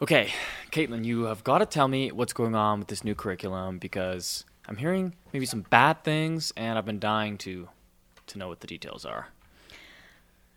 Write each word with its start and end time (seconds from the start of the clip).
Okay, 0.00 0.32
Caitlin, 0.70 1.04
you 1.04 1.24
have 1.24 1.44
got 1.44 1.58
to 1.58 1.66
tell 1.66 1.88
me 1.88 2.12
what's 2.12 2.32
going 2.32 2.54
on 2.54 2.78
with 2.78 2.88
this 2.88 3.04
new 3.04 3.14
curriculum 3.14 3.78
because 3.78 4.44
I'm 4.66 4.76
hearing 4.76 5.14
maybe 5.32 5.44
some 5.44 5.62
bad 5.62 6.04
things, 6.04 6.52
and 6.56 6.78
I've 6.78 6.86
been 6.86 6.98
dying 6.98 7.36
to 7.38 7.68
to 8.28 8.38
know 8.38 8.48
what 8.48 8.60
the 8.60 8.66
details 8.66 9.04
are. 9.04 9.28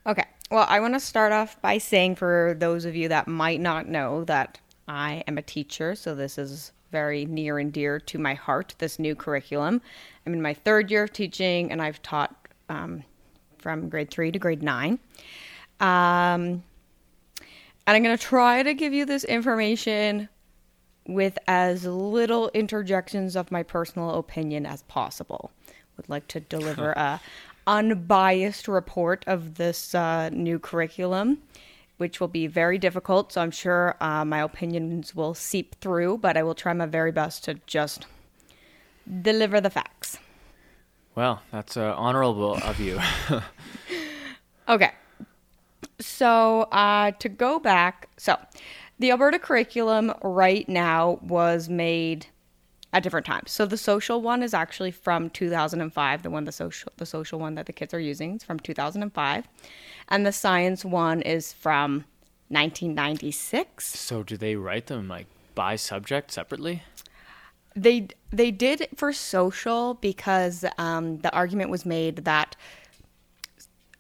Okay. 0.06 0.26
Well, 0.52 0.66
I 0.70 0.80
want 0.80 0.94
to 0.94 1.00
start 1.00 1.32
off 1.32 1.62
by 1.62 1.78
saying 1.80 2.16
for 2.16 2.56
those 2.60 2.86
of 2.86 2.96
you 2.96 3.08
that 3.08 3.28
might 3.28 3.60
not 3.62 3.88
know 3.88 4.24
that 4.26 4.60
I 4.88 5.24
am 5.28 5.38
a 5.38 5.42
teacher, 5.42 5.96
so 5.96 6.14
this 6.14 6.38
is 6.38 6.72
very 6.92 7.26
near 7.26 7.60
and 7.60 7.72
dear 7.72 8.00
to 8.00 8.20
my 8.20 8.34
heart, 8.34 8.76
this 8.78 9.00
new 9.00 9.16
curriculum. 9.16 9.82
I'm 10.26 10.34
in 10.34 10.42
my 10.42 10.54
third 10.54 10.92
year 10.92 11.04
of 11.04 11.14
teaching, 11.14 11.72
and 11.72 11.82
I've 11.82 12.02
taught 12.02 12.36
um, 12.70 13.04
from 13.62 13.90
grade 13.90 14.10
three 14.10 14.32
to 14.32 14.40
grade 14.40 14.64
nine. 14.64 15.00
Um, 15.80 16.64
and 17.88 17.98
I'm 17.98 18.04
going 18.04 18.18
to 18.18 18.24
try 18.24 18.64
to 18.64 18.74
give 18.74 18.94
you 18.94 19.06
this 19.06 19.24
information 19.24 20.30
with 21.08 21.38
as 21.48 21.86
little 21.86 22.50
interjections 22.54 23.36
of 23.36 23.52
my 23.52 23.64
personal 23.64 24.12
opinion 24.12 24.66
as 24.66 24.84
possible. 24.84 25.52
Would 25.98 26.10
like 26.10 26.28
to 26.30 26.40
deliver 26.40 26.92
a 26.98 27.20
unbiased 27.68 28.68
report 28.68 29.24
of 29.28 29.56
this 29.56 29.94
uh, 29.94 30.30
new 30.30 30.60
curriculum, 30.60 31.42
which 31.98 32.20
will 32.20 32.28
be 32.28 32.48
very 32.48 32.78
difficult. 32.78 33.34
So 33.34 33.42
I'm 33.42 33.52
sure 33.52 33.96
uh, 34.00 34.26
my 34.26 34.42
opinions 34.42 35.16
will 35.16 35.34
seep 35.34 35.76
through, 35.82 36.20
but 36.20 36.38
I 36.38 36.44
will 36.44 36.56
try 36.56 36.74
my 36.74 36.86
very 36.86 37.12
best 37.12 37.44
to 37.46 37.56
just 37.66 38.06
deliver 39.22 39.60
the 39.60 39.70
facts. 39.70 40.18
Well, 41.16 41.42
that's 41.52 41.76
uh, 41.78 41.94
honorable 41.98 42.56
of 42.64 42.80
you. 42.80 43.00
Okay. 44.70 44.92
So, 46.00 46.62
uh, 46.72 47.12
to 47.20 47.28
go 47.28 47.60
back, 47.60 48.08
so 48.16 48.38
the 49.00 49.12
Alberta 49.12 49.38
curriculum 49.38 50.14
right 50.24 50.68
now 50.70 51.20
was 51.22 51.68
made 51.68 52.28
at 52.94 53.04
different 53.04 53.26
times. 53.26 53.52
So 53.52 53.66
the 53.66 53.78
social 53.78 54.22
one 54.22 54.44
is 54.44 54.54
actually 54.54 54.92
from 54.92 55.30
2005, 55.30 56.24
the 56.24 56.30
one 56.30 56.46
the 56.46 56.52
social 56.52 56.92
the 56.98 57.06
social 57.06 57.40
one 57.40 57.56
that 57.56 57.66
the 57.66 57.74
kids 57.74 57.94
are 57.94 58.00
using 58.00 58.36
is 58.36 58.44
from 58.44 58.60
2005, 58.60 59.48
and 60.08 60.26
the 60.26 60.32
science 60.32 60.86
one 60.86 61.22
is 61.22 61.52
from 61.54 62.06
1996. 62.50 63.86
so, 64.00 64.24
do 64.24 64.38
they 64.38 64.56
write 64.56 64.88
them 64.88 65.08
like 65.08 65.28
by 65.56 65.76
subject 65.76 66.32
separately? 66.32 66.84
They 67.76 68.08
they 68.32 68.52
did 68.52 68.88
for 68.96 69.14
social 69.14 69.96
because 69.96 70.66
um, 70.78 71.20
the 71.20 71.34
argument 71.34 71.70
was 71.70 71.86
made 71.86 72.18
that 72.18 72.56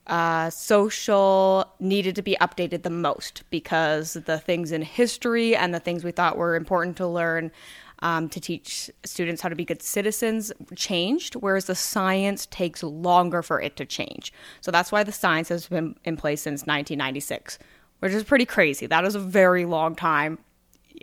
uh, 0.08 0.50
social 0.50 1.66
needed 1.80 2.16
to 2.16 2.22
be 2.22 2.36
updated 2.42 2.84
the 2.84 2.90
most 2.90 3.44
because 3.50 4.14
the 4.14 4.40
things 4.40 4.72
in 4.72 4.82
history 4.82 5.56
and 5.56 5.74
the 5.74 5.80
things 5.80 6.04
we 6.04 6.12
thought 6.12 6.38
were 6.38 6.56
important 6.56 6.98
to 6.98 7.08
learn 7.08 7.52
um, 8.00 8.28
to 8.30 8.40
teach 8.40 8.90
students 9.06 9.42
how 9.42 9.50
to 9.50 9.56
be 9.56 9.64
good 9.64 9.82
citizens 9.82 10.52
changed, 10.76 11.36
whereas 11.36 11.66
the 11.66 11.76
science 11.76 12.48
takes 12.48 12.82
longer 12.84 13.42
for 13.42 13.62
it 13.62 13.76
to 13.78 13.86
change. 13.86 14.34
So 14.60 14.72
that's 14.72 14.92
why 14.92 15.04
the 15.04 15.12
science 15.12 15.50
has 15.50 15.68
been 15.68 15.96
in 16.04 16.18
place 16.18 16.42
since 16.42 16.62
1996, 16.62 17.60
which 18.00 18.12
is 18.12 18.24
pretty 18.24 18.46
crazy. 18.46 18.88
That 18.88 19.06
is 19.06 19.16
a 19.16 19.20
very 19.20 19.66
long 19.66 19.96
time. 19.96 20.40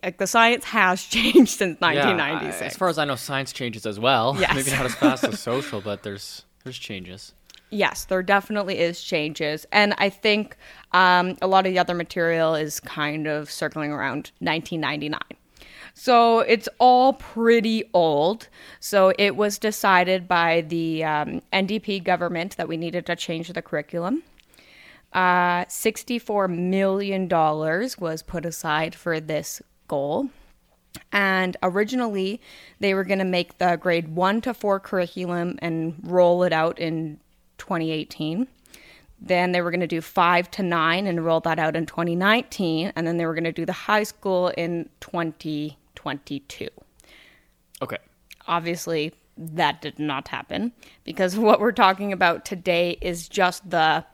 Like 0.02 0.18
the 0.18 0.26
science 0.26 0.64
has 0.66 1.02
changed 1.16 1.50
since 1.50 1.78
Yeah, 1.80 1.88
1996. 2.04 2.62
I- 2.62 2.66
as 2.66 2.76
far 2.76 2.88
as 2.88 2.98
I 2.98 3.04
know, 3.04 3.16
science 3.16 3.52
changes 3.52 3.86
as 3.86 3.98
well. 3.98 4.36
Yes. 4.38 4.54
Maybe 4.54 4.70
not 4.70 4.86
as 4.86 4.94
fast 4.94 5.24
as 5.24 5.38
social, 5.52 5.80
but 5.80 6.02
there's 6.02 6.44
there's 6.64 6.78
changes. 6.78 7.32
Yes, 7.70 8.04
there 8.06 8.22
definitely 8.22 8.78
is 8.78 9.02
changes, 9.02 9.66
and 9.72 9.94
I 9.98 10.08
think 10.08 10.56
um, 10.92 11.36
a 11.42 11.46
lot 11.46 11.66
of 11.66 11.72
the 11.72 11.78
other 11.78 11.94
material 11.94 12.54
is 12.54 12.80
kind 12.80 13.26
of 13.26 13.50
circling 13.50 13.92
around 13.92 14.30
1999. 14.38 15.20
So 15.92 16.38
it's 16.40 16.68
all 16.78 17.12
pretty 17.14 17.84
old. 17.92 18.48
So 18.80 19.12
it 19.18 19.36
was 19.36 19.58
decided 19.58 20.26
by 20.28 20.62
the 20.62 21.04
um, 21.04 21.42
NDP 21.52 22.04
government 22.04 22.56
that 22.56 22.68
we 22.68 22.76
needed 22.78 23.04
to 23.06 23.16
change 23.16 23.48
the 23.52 23.60
curriculum. 23.60 24.22
Uh, 25.12 25.64
$64 25.64 26.48
million 26.56 27.28
was 27.28 28.22
put 28.22 28.46
aside 28.46 28.94
for 28.94 29.20
this 29.20 29.60
goal. 29.88 30.28
And 31.12 31.56
originally, 31.62 32.40
they 32.80 32.94
were 32.94 33.04
going 33.04 33.18
to 33.18 33.24
make 33.24 33.58
the 33.58 33.76
grade 33.76 34.08
one 34.08 34.40
to 34.42 34.54
four 34.54 34.80
curriculum 34.80 35.58
and 35.60 35.94
roll 36.02 36.42
it 36.42 36.52
out 36.52 36.78
in 36.78 37.20
2018. 37.58 38.46
Then 39.20 39.52
they 39.52 39.60
were 39.60 39.70
going 39.70 39.80
to 39.80 39.86
do 39.86 40.00
five 40.00 40.50
to 40.52 40.62
nine 40.62 41.06
and 41.06 41.24
roll 41.24 41.40
that 41.40 41.58
out 41.58 41.76
in 41.76 41.86
2019. 41.86 42.92
And 42.94 43.06
then 43.06 43.16
they 43.16 43.26
were 43.26 43.34
going 43.34 43.44
to 43.44 43.52
do 43.52 43.66
the 43.66 43.72
high 43.72 44.04
school 44.04 44.48
in 44.48 44.88
2022. 45.00 46.68
Okay. 47.82 47.98
Obviously, 48.46 49.12
that 49.36 49.80
did 49.80 49.98
not 49.98 50.28
happen 50.28 50.72
because 51.04 51.36
what 51.38 51.60
we're 51.60 51.72
talking 51.72 52.12
about 52.12 52.44
today 52.44 52.98
is 53.00 53.28
just 53.28 53.68
the 53.70 54.04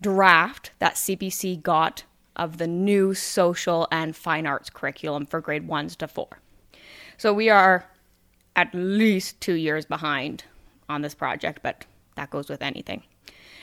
draft 0.00 0.70
that 0.78 0.94
CBC 0.94 1.62
got 1.62 2.04
of 2.36 2.58
the 2.58 2.66
new 2.66 3.14
social 3.14 3.88
and 3.90 4.16
fine 4.16 4.46
arts 4.46 4.70
curriculum 4.70 5.26
for 5.26 5.40
grade 5.40 5.66
ones 5.66 5.96
to 5.96 6.08
four. 6.08 6.40
So 7.16 7.32
we 7.32 7.48
are 7.48 7.88
at 8.56 8.74
least 8.74 9.40
two 9.40 9.54
years 9.54 9.84
behind 9.84 10.44
on 10.88 11.02
this 11.02 11.14
project, 11.14 11.60
but 11.62 11.84
that 12.16 12.30
goes 12.30 12.48
with 12.48 12.62
anything. 12.62 13.02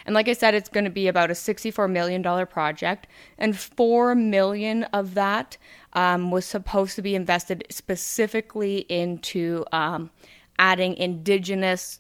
And 0.06 0.16
like 0.16 0.28
I 0.28 0.34
said, 0.34 0.56
it's 0.56 0.70
going 0.70 0.86
to 0.86 0.90
be 0.90 1.08
about 1.08 1.30
a 1.30 1.34
$64 1.34 1.90
million 1.90 2.24
project, 2.48 3.08
and 3.38 3.58
4 3.58 4.16
million 4.16 4.84
of 4.86 5.14
that 5.14 5.58
um, 5.94 6.32
was 6.32 6.46
supposed 6.46 6.96
to 6.96 7.02
be 7.02 7.16
invested 7.16 7.66
specifically 7.70 8.80
into 8.90 9.64
um, 9.72 10.10
adding 10.58 10.96
indigenous 10.96 12.00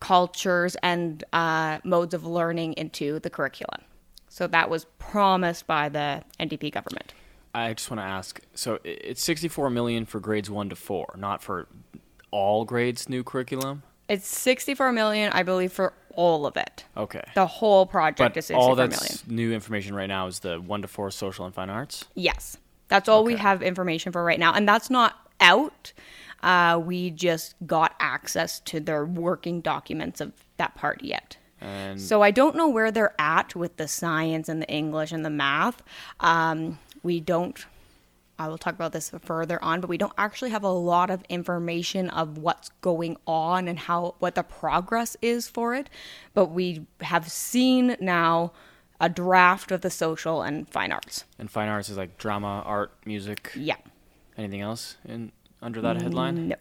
cultures 0.00 0.76
and 0.82 1.24
uh, 1.32 1.78
modes 1.84 2.14
of 2.14 2.26
learning 2.26 2.74
into 2.74 3.18
the 3.20 3.30
curriculum. 3.30 3.80
So 4.38 4.46
that 4.46 4.70
was 4.70 4.84
promised 5.00 5.66
by 5.66 5.88
the 5.88 6.22
NDP 6.38 6.72
government. 6.72 7.12
I 7.56 7.74
just 7.74 7.90
want 7.90 7.98
to 7.98 8.04
ask. 8.04 8.40
So 8.54 8.78
it's 8.84 9.20
64 9.20 9.68
million 9.68 10.06
for 10.06 10.20
grades 10.20 10.48
one 10.48 10.68
to 10.68 10.76
four, 10.76 11.12
not 11.18 11.42
for 11.42 11.66
all 12.30 12.64
grades 12.64 13.08
new 13.08 13.24
curriculum. 13.24 13.82
It's 14.08 14.28
64 14.28 14.92
million, 14.92 15.32
I 15.32 15.42
believe, 15.42 15.72
for 15.72 15.92
all 16.14 16.46
of 16.46 16.56
it. 16.56 16.84
Okay. 16.96 17.24
The 17.34 17.48
whole 17.48 17.84
project 17.84 18.34
But 18.34 18.36
is 18.36 18.46
64 18.46 18.62
all 18.62 18.76
million. 18.76 18.90
that's 18.90 19.26
new 19.26 19.52
information 19.52 19.96
right 19.96 20.06
now 20.06 20.28
is 20.28 20.38
the 20.38 20.60
one 20.60 20.82
to 20.82 20.88
four 20.88 21.10
social 21.10 21.44
and 21.44 21.52
fine 21.52 21.68
arts. 21.68 22.04
Yes. 22.14 22.58
That's 22.86 23.08
all 23.08 23.24
we 23.24 23.34
have 23.34 23.60
information 23.60 24.12
for 24.12 24.22
right 24.22 24.38
now. 24.38 24.54
And 24.54 24.68
that's 24.68 24.88
not 24.88 25.16
out. 25.40 25.92
Uh, 26.44 26.80
we 26.80 27.10
just 27.10 27.56
got 27.66 27.96
access 27.98 28.60
to 28.60 28.78
their 28.78 29.04
working 29.04 29.62
documents 29.62 30.20
of 30.20 30.32
that 30.58 30.76
part 30.76 31.02
yet. 31.02 31.38
And 31.60 32.00
So 32.00 32.22
I 32.22 32.30
don't 32.30 32.56
know 32.56 32.68
where 32.68 32.90
they're 32.90 33.14
at 33.18 33.54
with 33.54 33.76
the 33.76 33.88
science 33.88 34.48
and 34.48 34.62
the 34.62 34.68
English 34.68 35.12
and 35.12 35.24
the 35.24 35.30
math. 35.30 35.82
Um, 36.20 36.78
we 37.02 37.20
don't. 37.20 37.64
I 38.40 38.46
will 38.46 38.58
talk 38.58 38.74
about 38.74 38.92
this 38.92 39.10
further 39.22 39.62
on, 39.64 39.80
but 39.80 39.90
we 39.90 39.98
don't 39.98 40.12
actually 40.16 40.50
have 40.50 40.62
a 40.62 40.70
lot 40.70 41.10
of 41.10 41.24
information 41.28 42.08
of 42.10 42.38
what's 42.38 42.68
going 42.80 43.16
on 43.26 43.66
and 43.66 43.76
how 43.80 44.14
what 44.20 44.36
the 44.36 44.44
progress 44.44 45.16
is 45.20 45.48
for 45.48 45.74
it. 45.74 45.90
But 46.34 46.46
we 46.46 46.86
have 47.00 47.28
seen 47.32 47.96
now 48.00 48.52
a 49.00 49.08
draft 49.08 49.72
of 49.72 49.80
the 49.80 49.90
social 49.90 50.42
and 50.42 50.68
fine 50.70 50.92
arts. 50.92 51.24
and 51.38 51.50
fine 51.50 51.68
arts 51.68 51.88
is 51.88 51.96
like 51.96 52.16
drama, 52.18 52.62
art, 52.64 52.92
music. 53.04 53.52
Yeah. 53.56 53.76
Anything 54.36 54.60
else 54.60 54.96
in 55.04 55.32
under 55.60 55.80
that 55.80 56.00
headline? 56.00 56.48
No. 56.48 56.56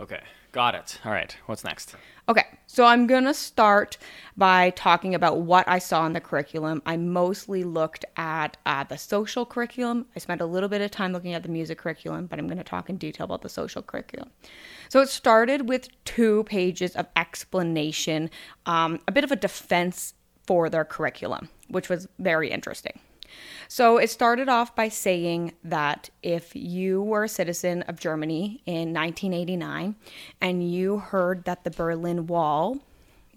Okay, 0.00 0.20
got 0.52 0.74
it. 0.74 1.00
All 1.04 1.12
right, 1.12 1.36
what's 1.46 1.64
next? 1.64 1.94
Okay, 2.28 2.44
so 2.66 2.84
I'm 2.84 3.06
gonna 3.06 3.32
start 3.32 3.96
by 4.36 4.70
talking 4.70 5.14
about 5.14 5.40
what 5.40 5.66
I 5.66 5.78
saw 5.78 6.04
in 6.04 6.12
the 6.12 6.20
curriculum. 6.20 6.82
I 6.84 6.96
mostly 6.96 7.64
looked 7.64 8.04
at 8.16 8.56
uh, 8.66 8.84
the 8.84 8.98
social 8.98 9.46
curriculum. 9.46 10.06
I 10.14 10.18
spent 10.18 10.40
a 10.40 10.46
little 10.46 10.68
bit 10.68 10.82
of 10.82 10.90
time 10.90 11.12
looking 11.12 11.32
at 11.32 11.42
the 11.42 11.48
music 11.48 11.78
curriculum, 11.78 12.26
but 12.26 12.38
I'm 12.38 12.46
gonna 12.46 12.64
talk 12.64 12.90
in 12.90 12.96
detail 12.96 13.24
about 13.24 13.42
the 13.42 13.48
social 13.48 13.82
curriculum. 13.82 14.30
So 14.90 15.00
it 15.00 15.08
started 15.08 15.68
with 15.68 15.88
two 16.04 16.44
pages 16.44 16.94
of 16.96 17.06
explanation, 17.16 18.30
um, 18.66 19.00
a 19.08 19.12
bit 19.12 19.24
of 19.24 19.32
a 19.32 19.36
defense 19.36 20.14
for 20.46 20.68
their 20.68 20.84
curriculum, 20.84 21.48
which 21.68 21.88
was 21.88 22.08
very 22.18 22.50
interesting. 22.50 22.98
So 23.68 23.98
it 23.98 24.10
started 24.10 24.48
off 24.48 24.74
by 24.74 24.88
saying 24.88 25.52
that 25.64 26.10
if 26.22 26.54
you 26.54 27.02
were 27.02 27.24
a 27.24 27.28
citizen 27.28 27.82
of 27.82 28.00
Germany 28.00 28.62
in 28.66 28.92
1989 28.92 29.96
and 30.40 30.70
you 30.72 30.98
heard 30.98 31.44
that 31.44 31.64
the 31.64 31.70
Berlin 31.70 32.26
Wall 32.26 32.78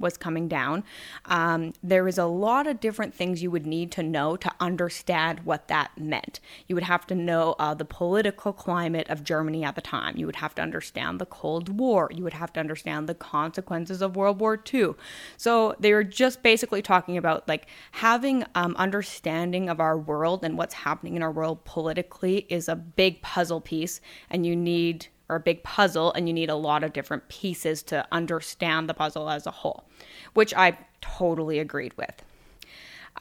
was 0.01 0.17
coming 0.17 0.47
down, 0.47 0.83
um, 1.25 1.73
a 2.17 2.25
lot 2.25 2.67
of 2.67 2.79
different 2.79 3.13
things 3.13 3.41
you 3.41 3.51
would 3.51 3.65
need 3.65 3.91
to 3.91 4.03
know 4.03 4.35
to 4.35 4.51
understand 4.59 5.41
what 5.41 5.67
that 5.67 5.97
meant. 5.97 6.39
You 6.67 6.75
would 6.75 6.83
have 6.83 7.07
to 7.07 7.15
know 7.15 7.55
uh, 7.59 7.73
the 7.73 7.85
political 7.85 8.53
climate 8.53 9.09
of 9.09 9.23
Germany 9.23 9.63
at 9.63 9.75
the 9.75 9.81
time. 9.81 10.17
You 10.17 10.25
would 10.25 10.37
have 10.37 10.55
to 10.55 10.61
understand 10.61 11.19
the 11.19 11.25
Cold 11.25 11.79
War. 11.79 12.09
You 12.13 12.23
would 12.23 12.33
have 12.33 12.51
to 12.53 12.59
understand 12.59 13.07
the 13.07 13.15
consequences 13.15 14.01
of 14.01 14.15
World 14.15 14.39
War 14.39 14.61
II. 14.73 14.93
So 15.37 15.75
they 15.79 15.93
were 15.93 16.03
just 16.03 16.43
basically 16.43 16.81
talking 16.81 17.17
about 17.17 17.47
like 17.47 17.67
having 17.91 18.43
um, 18.55 18.75
understanding 18.77 19.69
of 19.69 19.79
our 19.79 19.97
world 19.97 20.43
and 20.43 20.57
what's 20.57 20.73
happening 20.73 21.15
in 21.15 21.23
our 21.23 21.31
world 21.31 21.63
politically 21.65 22.45
is 22.49 22.67
a 22.67 22.75
big 22.75 23.21
puzzle 23.21 23.61
piece, 23.61 24.01
and 24.29 24.45
you 24.45 24.55
need 24.55 25.07
or 25.31 25.37
a 25.37 25.39
big 25.39 25.63
puzzle 25.63 26.11
and 26.13 26.27
you 26.27 26.33
need 26.33 26.49
a 26.49 26.55
lot 26.55 26.83
of 26.83 26.91
different 26.91 27.27
pieces 27.29 27.81
to 27.83 28.05
understand 28.11 28.89
the 28.89 28.93
puzzle 28.93 29.29
as 29.29 29.47
a 29.47 29.51
whole, 29.51 29.85
which 30.33 30.53
I 30.53 30.77
totally 30.99 31.57
agreed 31.57 31.93
with. 31.97 32.21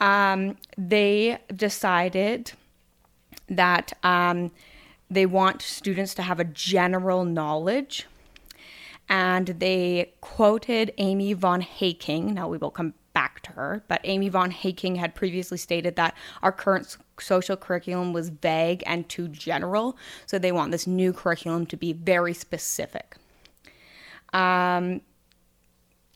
Um, 0.00 0.56
they 0.76 1.38
decided 1.54 2.52
that 3.48 3.92
um, 4.02 4.50
they 5.08 5.24
want 5.24 5.62
students 5.62 6.14
to 6.14 6.22
have 6.22 6.40
a 6.40 6.44
general 6.44 7.24
knowledge. 7.24 8.06
And 9.08 9.48
they 9.48 10.12
quoted 10.20 10.94
Amy 10.98 11.32
von 11.32 11.62
Heyking. 11.62 12.32
Now 12.34 12.48
we 12.48 12.58
will 12.58 12.70
come 12.70 12.94
back 13.12 13.42
to 13.42 13.52
her, 13.52 13.82
but 13.88 14.00
Amy 14.04 14.28
von 14.28 14.52
Heyking 14.52 14.96
had 14.96 15.16
previously 15.16 15.58
stated 15.58 15.96
that 15.96 16.14
our 16.42 16.52
current 16.52 16.96
social 17.20 17.56
curriculum 17.56 18.12
was 18.12 18.28
vague 18.28 18.82
and 18.86 19.08
too 19.08 19.28
general, 19.28 19.96
so 20.26 20.38
they 20.38 20.52
want 20.52 20.70
this 20.70 20.86
new 20.86 21.12
curriculum 21.12 21.66
to 21.66 21.76
be 21.76 21.92
very 21.92 22.34
specific. 22.34 23.16
Um, 24.32 25.00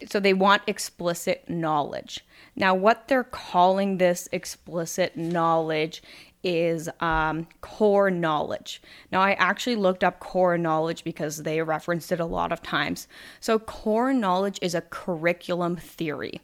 so 0.08 0.20
they 0.20 0.34
want 0.34 0.62
explicit 0.66 1.48
knowledge. 1.48 2.24
Now, 2.56 2.74
what 2.74 3.08
they're 3.08 3.24
calling 3.24 3.98
this 3.98 4.28
explicit 4.32 5.16
knowledge 5.16 6.02
is 6.42 6.88
um, 7.00 7.48
core 7.62 8.10
knowledge. 8.10 8.82
Now, 9.10 9.22
I 9.22 9.32
actually 9.32 9.76
looked 9.76 10.04
up 10.04 10.20
core 10.20 10.58
knowledge 10.58 11.02
because 11.02 11.42
they 11.42 11.62
referenced 11.62 12.12
it 12.12 12.20
a 12.20 12.26
lot 12.26 12.52
of 12.52 12.62
times. 12.62 13.08
So, 13.40 13.58
core 13.58 14.12
knowledge 14.12 14.58
is 14.60 14.74
a 14.74 14.82
curriculum 14.82 15.76
theory. 15.76 16.40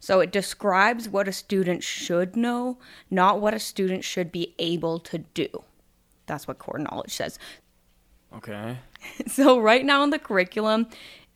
So 0.00 0.20
it 0.20 0.32
describes 0.32 1.08
what 1.08 1.28
a 1.28 1.32
student 1.32 1.82
should 1.82 2.36
know, 2.36 2.78
not 3.10 3.40
what 3.40 3.54
a 3.54 3.58
student 3.58 4.04
should 4.04 4.30
be 4.30 4.54
able 4.58 4.98
to 5.00 5.18
do. 5.18 5.48
That's 6.26 6.48
what 6.48 6.58
core 6.58 6.78
knowledge 6.78 7.14
says. 7.14 7.38
Okay. 8.34 8.78
So 9.26 9.58
right 9.58 9.84
now 9.84 10.02
in 10.02 10.08
the 10.08 10.18
curriculum, 10.18 10.86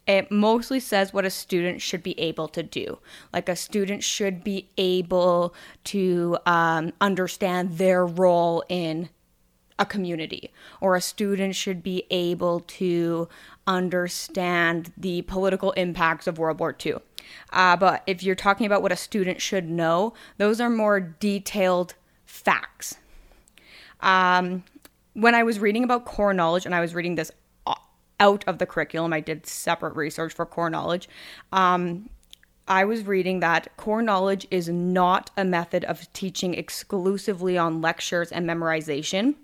it 0.07 0.31
mostly 0.31 0.81
says 0.81 1.13
what 1.13 1.27
a 1.27 1.31
student 1.31 1.83
should 1.83 2.03
be 2.03 2.19
able 2.19 2.49
to 2.49 2.63
do. 2.63 2.99
Like 3.31 3.51
a 3.51 3.55
student 3.57 4.03
should 4.03 4.43
be 4.43 4.71
able 4.79 5.55
to 5.85 6.39
um, 6.47 6.95
understand 6.99 7.77
their 7.77 8.07
role 8.07 8.65
in 8.71 9.11
a 9.79 9.87
community, 9.87 10.53
or 10.81 10.97
a 10.97 11.01
student 11.01 11.55
should 11.55 11.83
be 11.83 12.05
able 12.11 12.61
to 12.61 13.29
understand 13.67 14.93
the 14.97 15.23
political 15.23 15.73
impacts 15.73 16.27
of 16.27 16.39
World 16.39 16.59
War 16.59 16.77
II. 16.85 16.97
Uh, 17.53 17.77
but 17.77 18.03
if 18.07 18.23
you're 18.23 18.35
talking 18.35 18.67
about 18.67 18.83
what 18.83 18.93
a 18.93 18.97
student 18.97 19.41
should 19.41 19.69
know, 19.69 20.15
those 20.39 20.61
are 20.61 20.71
more 20.71 21.01
detailed 21.01 21.95
facts. 22.25 22.97
Um, 24.01 24.65
when 25.15 25.35
I 25.35 25.43
was 25.43 25.59
reading 25.59 25.85
about 25.85 26.05
core 26.05 26.35
knowledge, 26.35 26.65
and 26.65 26.75
I 26.75 26.81
was 26.81 26.95
reading 26.95 27.17
this 27.17 27.31
out 28.21 28.45
of 28.47 28.59
the 28.59 28.67
curriculum, 28.67 29.13
I 29.13 29.21
did 29.21 29.47
separate 29.47 29.95
research 29.95 30.33
for 30.33 30.47
core 30.47 30.71
knowledge. 30.71 31.09
Um, 31.53 32.09
I 32.67 32.85
was 32.85 33.07
reading 33.07 33.41
that 33.41 33.75
core 33.77 34.03
knowledge 34.03 34.47
is 34.51 34.69
not 34.69 35.31
a 35.37 35.45
method 35.45 35.85
of 35.85 36.13
teaching 36.13 36.55
exclusively 36.55 37.57
on 37.57 37.81
lectures 37.81 38.31
and 38.31 38.49
memorization. 38.49 39.37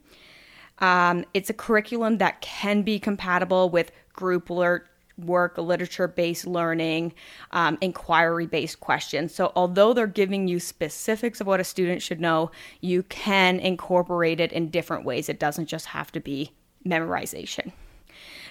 Um, 0.84 1.24
it's 1.32 1.48
a 1.48 1.54
curriculum 1.54 2.18
that 2.18 2.42
can 2.42 2.82
be 2.82 2.98
compatible 2.98 3.70
with 3.70 3.90
group 4.12 4.50
work, 4.50 4.90
work, 5.16 5.56
literature 5.56 6.06
based 6.06 6.46
learning, 6.46 7.14
um, 7.52 7.78
inquiry 7.80 8.44
based 8.44 8.80
questions. 8.80 9.34
So, 9.34 9.50
although 9.56 9.94
they're 9.94 10.06
giving 10.06 10.46
you 10.46 10.60
specifics 10.60 11.40
of 11.40 11.46
what 11.46 11.58
a 11.58 11.64
student 11.64 12.02
should 12.02 12.20
know, 12.20 12.50
you 12.82 13.02
can 13.04 13.60
incorporate 13.60 14.40
it 14.40 14.52
in 14.52 14.68
different 14.68 15.06
ways. 15.06 15.30
It 15.30 15.40
doesn't 15.40 15.68
just 15.68 15.86
have 15.86 16.12
to 16.12 16.20
be 16.20 16.52
memorization. 16.86 17.72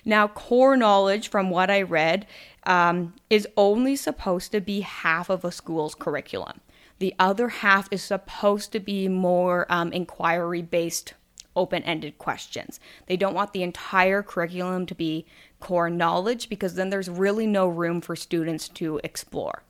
Now, 0.04 0.28
core 0.28 0.76
knowledge, 0.76 1.30
from 1.30 1.52
what 1.52 1.70
I 1.70 1.84
read, 1.84 2.26
um, 2.64 3.14
is 3.30 3.48
only 3.56 3.96
supposed 3.96 4.52
to 4.54 4.60
be 4.60 4.82
half 4.82 5.30
of 5.30 5.46
a 5.46 5.52
school's 5.52 5.94
curriculum. 5.94 6.62
The 6.98 7.14
other 7.20 7.50
half 7.50 7.88
is 7.92 8.02
supposed 8.02 8.72
to 8.72 8.80
be 8.80 9.08
more 9.08 9.68
um, 9.70 9.94
inquiry 9.94 10.64
based 10.64 11.14
open 11.56 11.84
ended 11.84 12.18
questions. 12.18 12.80
They 13.08 13.18
don't 13.18 13.34
want 13.34 13.54
the 13.54 13.64
entire 13.64 14.24
curriculum 14.24 14.86
to 14.88 14.96
be 14.96 15.26
core 15.60 15.90
knowledge 15.90 16.50
because 16.50 16.76
then 16.76 16.90
there's 16.90 17.10
really 17.10 17.48
no 17.48 17.68
room 17.68 18.02
for 18.02 18.16
students 18.16 18.68
to 18.70 19.00
explore. 19.04 19.64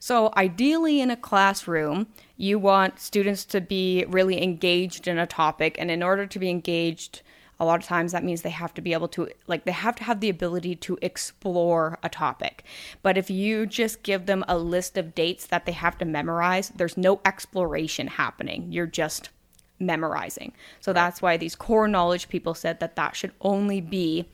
So, 0.00 0.32
ideally, 0.36 1.00
in 1.00 1.10
a 1.10 1.16
classroom, 1.16 2.06
you 2.36 2.58
want 2.58 3.00
students 3.00 3.44
to 3.46 3.60
be 3.60 4.04
really 4.08 4.40
engaged 4.40 5.08
in 5.08 5.18
a 5.18 5.26
topic, 5.26 5.76
and 5.78 5.90
in 5.90 6.04
order 6.04 6.24
to 6.24 6.38
be 6.38 6.50
engaged, 6.50 7.22
a 7.60 7.64
lot 7.64 7.80
of 7.80 7.86
times 7.86 8.12
that 8.12 8.24
means 8.24 8.42
they 8.42 8.50
have 8.50 8.74
to 8.74 8.80
be 8.80 8.92
able 8.92 9.08
to 9.08 9.28
like 9.46 9.64
they 9.64 9.72
have 9.72 9.96
to 9.96 10.04
have 10.04 10.20
the 10.20 10.28
ability 10.28 10.76
to 10.76 10.98
explore 11.02 11.98
a 12.02 12.08
topic 12.08 12.64
but 13.02 13.18
if 13.18 13.30
you 13.30 13.66
just 13.66 14.02
give 14.02 14.26
them 14.26 14.44
a 14.48 14.56
list 14.56 14.96
of 14.96 15.14
dates 15.14 15.46
that 15.46 15.66
they 15.66 15.72
have 15.72 15.98
to 15.98 16.04
memorize 16.04 16.70
there's 16.70 16.96
no 16.96 17.20
exploration 17.24 18.06
happening 18.06 18.70
you're 18.70 18.86
just 18.86 19.30
memorizing. 19.78 20.52
So 20.80 20.92
that's 20.92 21.22
why 21.22 21.36
these 21.36 21.54
core 21.54 21.88
knowledge 21.88 22.28
people 22.28 22.54
said 22.54 22.80
that 22.80 22.96
that 22.96 23.16
should 23.16 23.32
only 23.40 23.80
be 23.80 24.28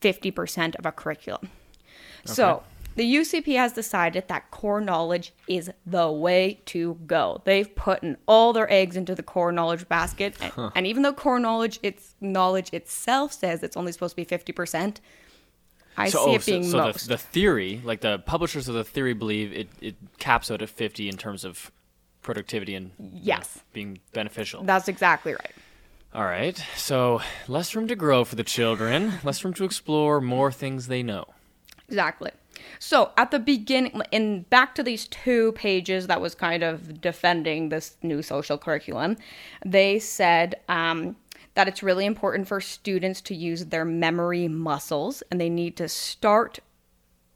50% 0.00 0.76
of 0.76 0.86
a 0.86 0.92
curriculum. 0.92 1.50
Okay. 2.24 2.32
So 2.34 2.62
the 2.96 3.02
UCP 3.02 3.56
has 3.56 3.72
decided 3.72 4.28
that 4.28 4.50
core 4.50 4.80
knowledge 4.80 5.32
is 5.48 5.70
the 5.84 6.10
way 6.10 6.60
to 6.66 6.98
go. 7.06 7.42
They've 7.44 7.74
put 7.74 8.02
in 8.02 8.16
all 8.26 8.52
their 8.52 8.70
eggs 8.72 8.96
into 8.96 9.14
the 9.14 9.22
core 9.22 9.52
knowledge 9.52 9.88
basket, 9.88 10.36
and, 10.40 10.52
huh. 10.52 10.70
and 10.74 10.86
even 10.86 11.02
though 11.02 11.12
core 11.12 11.40
knowledge, 11.40 11.80
its 11.82 12.14
knowledge 12.20 12.70
itself 12.72 13.32
says 13.32 13.62
it's 13.62 13.76
only 13.76 13.92
supposed 13.92 14.12
to 14.12 14.16
be 14.16 14.24
fifty 14.24 14.52
percent, 14.52 15.00
I 15.96 16.08
so, 16.08 16.24
see 16.24 16.30
oh, 16.30 16.34
it 16.34 16.46
being 16.46 16.64
so, 16.64 16.70
so 16.70 16.78
most. 16.78 17.02
The, 17.04 17.14
the, 17.14 17.18
theory, 17.18 17.80
like 17.84 18.00
the 18.00 18.18
publishers 18.20 18.68
of 18.68 18.74
the 18.74 18.84
theory, 18.84 19.12
believe 19.12 19.52
it, 19.52 19.68
it 19.80 19.96
caps 20.18 20.50
out 20.50 20.62
at 20.62 20.68
fifty 20.68 21.08
in 21.08 21.16
terms 21.16 21.44
of 21.44 21.72
productivity 22.24 22.74
and 22.74 22.90
yes, 22.98 23.56
know, 23.56 23.62
being 23.72 24.00
beneficial. 24.12 24.64
That's 24.64 24.88
exactly 24.88 25.32
right. 25.32 25.52
All 26.12 26.24
right. 26.24 26.60
So, 26.76 27.20
less 27.48 27.74
room 27.74 27.88
to 27.88 27.96
grow 27.96 28.24
for 28.24 28.36
the 28.36 28.44
children, 28.44 29.14
less 29.24 29.44
room 29.44 29.54
to 29.54 29.64
explore 29.64 30.20
more 30.20 30.50
things 30.50 30.86
they 30.86 31.02
know. 31.02 31.26
Exactly. 31.88 32.30
So, 32.78 33.10
at 33.16 33.30
the 33.30 33.38
beginning, 33.38 34.00
in 34.12 34.42
back 34.42 34.74
to 34.76 34.82
these 34.82 35.08
two 35.08 35.52
pages 35.52 36.06
that 36.06 36.20
was 36.20 36.34
kind 36.34 36.62
of 36.62 37.00
defending 37.00 37.68
this 37.68 37.96
new 38.02 38.22
social 38.22 38.58
curriculum, 38.58 39.16
they 39.64 39.98
said 39.98 40.56
um, 40.68 41.16
that 41.54 41.68
it's 41.68 41.82
really 41.82 42.06
important 42.06 42.46
for 42.46 42.60
students 42.60 43.20
to 43.22 43.34
use 43.34 43.66
their 43.66 43.84
memory 43.84 44.48
muscles 44.48 45.22
and 45.30 45.40
they 45.40 45.50
need 45.50 45.76
to 45.76 45.88
start 45.88 46.60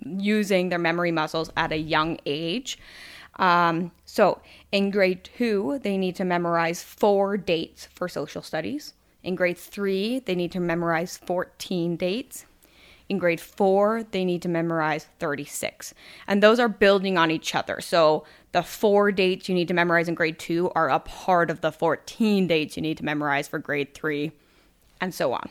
using 0.05 0.69
their 0.69 0.79
memory 0.79 1.11
muscles 1.11 1.51
at 1.57 1.73
a 1.73 1.77
young 1.77 2.19
age. 2.27 2.79
Um, 3.39 3.93
so 4.05 4.41
in 4.73 4.91
grade 4.91 5.25
two, 5.25 5.81
they 5.83 5.97
need 5.97 6.17
to 6.17 6.25
memorize 6.25 6.83
four 6.83 7.37
dates 7.37 7.87
for 7.95 8.09
social 8.09 8.43
studies. 8.43 8.95
In 9.23 9.35
grade 9.35 9.59
three, 9.59 10.21
they 10.21 10.35
need 10.35 10.53
to 10.53 10.61
memorize 10.61 11.17
14 11.17 11.97
dates. 11.97 12.47
In 13.09 13.19
grade 13.19 13.41
four, 13.41 14.03
they 14.03 14.25
need 14.25 14.43
to 14.43 14.49
memorize 14.49 15.07
36. 15.19 15.95
And 16.27 16.43
those 16.43 16.61
are 16.61 16.69
building 16.69 17.17
on 17.17 17.31
each 17.31 17.55
other. 17.55 17.81
So 17.81 18.25
the 18.53 18.63
four 18.63 19.13
dates 19.13 19.49
you 19.49 19.55
need 19.55 19.69
to 19.69 19.75
memorize 19.75 20.09
in 20.09 20.15
grade 20.15 20.39
two 20.39 20.71
are 20.75 20.91
a 20.91 21.01
part 21.01 21.51
of 21.51 21.61
the 21.61 21.73
14 21.73 22.47
dates 22.47 22.77
you 22.77 22.83
need 22.83 22.99
to 22.99 23.05
memorize 23.05 23.49
for 23.49 23.59
grade 23.59 23.95
three, 23.95 24.33
and 25.01 25.15
so 25.15 25.33
on. 25.33 25.49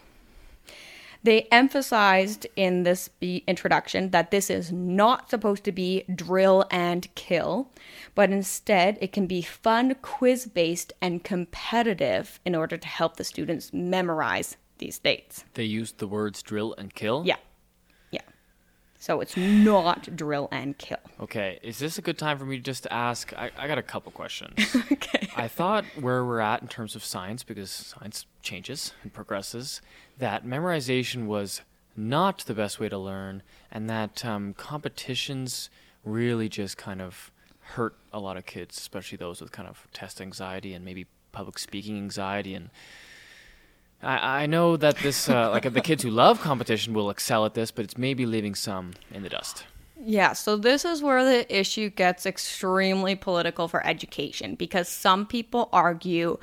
They 1.24 1.48
emphasized 1.52 2.48
in 2.56 2.84
this 2.84 3.10
introduction 3.22 4.12
that 4.12 4.32
this 4.32 4.50
is 4.50 4.72
not 4.72 5.30
supposed 5.30 5.64
to 5.66 5.72
be 5.72 6.04
drill 6.14 6.66
and 6.72 7.14
kill, 7.16 7.72
but 8.16 8.30
instead 8.30 8.98
it 9.02 9.12
can 9.12 9.28
be 9.28 9.42
fun, 9.42 9.96
quiz 10.02 10.46
based, 10.46 10.94
and 11.02 11.24
competitive 11.24 12.40
in 12.46 12.56
order 12.56 12.78
to 12.78 12.88
help 12.88 13.18
the 13.18 13.24
students 13.24 13.74
memorize 13.74 14.58
these 14.78 15.00
dates. 15.00 15.44
They 15.56 15.64
used 15.64 15.98
the 15.98 16.08
words 16.08 16.42
drill 16.44 16.76
and 16.78 16.94
kill? 16.94 17.24
Yeah. 17.26 17.36
Yeah. 17.36 17.44
So 19.00 19.22
it's 19.22 19.38
not 19.38 20.16
drill 20.16 20.50
and 20.52 20.78
kill. 20.78 20.98
Okay. 21.20 21.60
Is 21.62 21.80
this 21.80 21.98
a 21.98 22.02
good 22.02 22.18
time 22.18 22.38
for 22.40 22.46
me 22.46 22.58
just 22.60 22.84
to 22.84 22.94
ask? 22.94 23.32
I, 23.34 23.52
I 23.58 23.68
got 23.68 23.78
a 23.78 23.84
couple 23.84 24.12
questions. 24.12 24.76
okay. 24.92 25.30
I 25.36 25.48
thought 25.48 25.86
where 26.00 26.26
we're 26.26 26.40
at 26.40 26.62
in 26.62 26.68
terms 26.68 26.96
of 26.96 27.04
science, 27.04 27.44
because 27.44 27.70
science 27.70 28.26
changes 28.42 28.94
and 29.04 29.14
progresses, 29.14 29.82
that 30.18 30.46
memorization 30.46 31.26
was 31.26 31.62
not 31.96 32.40
the 32.40 32.54
best 32.54 32.80
way 32.80 32.90
to 32.90 32.98
learn 32.98 33.44
and 33.72 33.90
that 33.90 34.24
um, 34.26 34.54
competitions 34.54 35.70
really 36.04 36.50
just 36.50 36.78
kind 36.78 37.02
of 37.02 37.32
hurt 37.60 37.96
a 38.14 38.20
lot 38.20 38.38
of 38.38 38.46
kids, 38.46 38.78
especially 38.78 39.18
those 39.18 39.42
with 39.42 39.52
kind 39.52 39.68
of 39.68 39.88
test 39.94 40.22
anxiety 40.22 40.74
and 40.74 40.86
maybe 40.86 41.06
public 41.32 41.60
speaking 41.60 41.98
anxiety. 41.98 42.54
And 42.54 42.70
I, 44.02 44.44
I 44.44 44.46
know 44.46 44.78
that 44.78 44.98
this, 44.98 45.30
uh, 45.30 45.50
like 45.52 45.72
the 45.72 45.82
kids 45.82 46.04
who 46.04 46.10
love 46.10 46.40
competition 46.42 46.94
will 46.94 47.10
excel 47.10 47.46
at 47.46 47.54
this, 47.54 47.72
but 47.72 47.86
it's 47.86 47.98
maybe 47.98 48.26
leaving 48.26 48.56
some 48.56 48.94
in 49.12 49.24
the 49.24 49.30
dust. 49.30 49.66
Yeah, 50.00 50.34
so 50.34 50.56
this 50.56 50.86
is 50.86 51.02
where 51.02 51.24
the 51.24 51.54
issue 51.54 51.90
gets 51.90 52.26
extremely 52.26 53.16
political 53.16 53.68
for 53.68 53.86
education 53.86 54.56
because 54.56 54.88
some 54.88 55.26
people 55.26 55.70
argue 55.74 56.38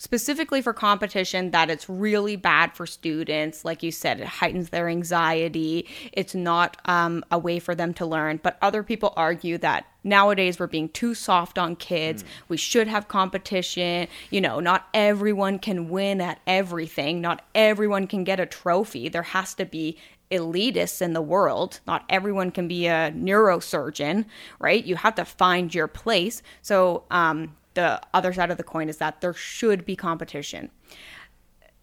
specifically 0.00 0.62
for 0.62 0.72
competition 0.72 1.50
that 1.50 1.68
it's 1.68 1.86
really 1.86 2.34
bad 2.34 2.72
for 2.72 2.86
students 2.86 3.66
like 3.66 3.82
you 3.82 3.92
said 3.92 4.18
it 4.18 4.26
heightens 4.26 4.70
their 4.70 4.88
anxiety 4.88 5.86
it's 6.14 6.34
not 6.34 6.78
um, 6.86 7.22
a 7.30 7.38
way 7.38 7.58
for 7.58 7.74
them 7.74 7.92
to 7.92 8.06
learn 8.06 8.40
but 8.42 8.56
other 8.62 8.82
people 8.82 9.12
argue 9.14 9.58
that 9.58 9.84
nowadays 10.02 10.58
we're 10.58 10.66
being 10.66 10.88
too 10.88 11.14
soft 11.14 11.58
on 11.58 11.76
kids 11.76 12.22
mm. 12.22 12.26
we 12.48 12.56
should 12.56 12.88
have 12.88 13.08
competition 13.08 14.08
you 14.30 14.40
know 14.40 14.58
not 14.58 14.88
everyone 14.94 15.58
can 15.58 15.90
win 15.90 16.18
at 16.18 16.40
everything 16.46 17.20
not 17.20 17.44
everyone 17.54 18.06
can 18.06 18.24
get 18.24 18.40
a 18.40 18.46
trophy 18.46 19.06
there 19.10 19.22
has 19.22 19.52
to 19.52 19.66
be 19.66 19.98
elitists 20.30 21.02
in 21.02 21.12
the 21.12 21.20
world. 21.20 21.80
Not 21.88 22.04
everyone 22.08 22.52
can 22.52 22.68
be 22.68 22.86
a 22.86 23.10
neurosurgeon, 23.10 24.26
right? 24.60 24.84
You 24.84 24.94
have 24.96 25.16
to 25.16 25.24
find 25.24 25.74
your 25.74 25.88
place. 25.88 26.40
So, 26.62 27.02
um, 27.10 27.56
the 27.74 28.00
other 28.12 28.32
side 28.32 28.50
of 28.50 28.56
the 28.56 28.62
coin 28.62 28.88
is 28.88 28.98
that 28.98 29.20
there 29.20 29.34
should 29.34 29.84
be 29.84 29.96
competition. 29.96 30.70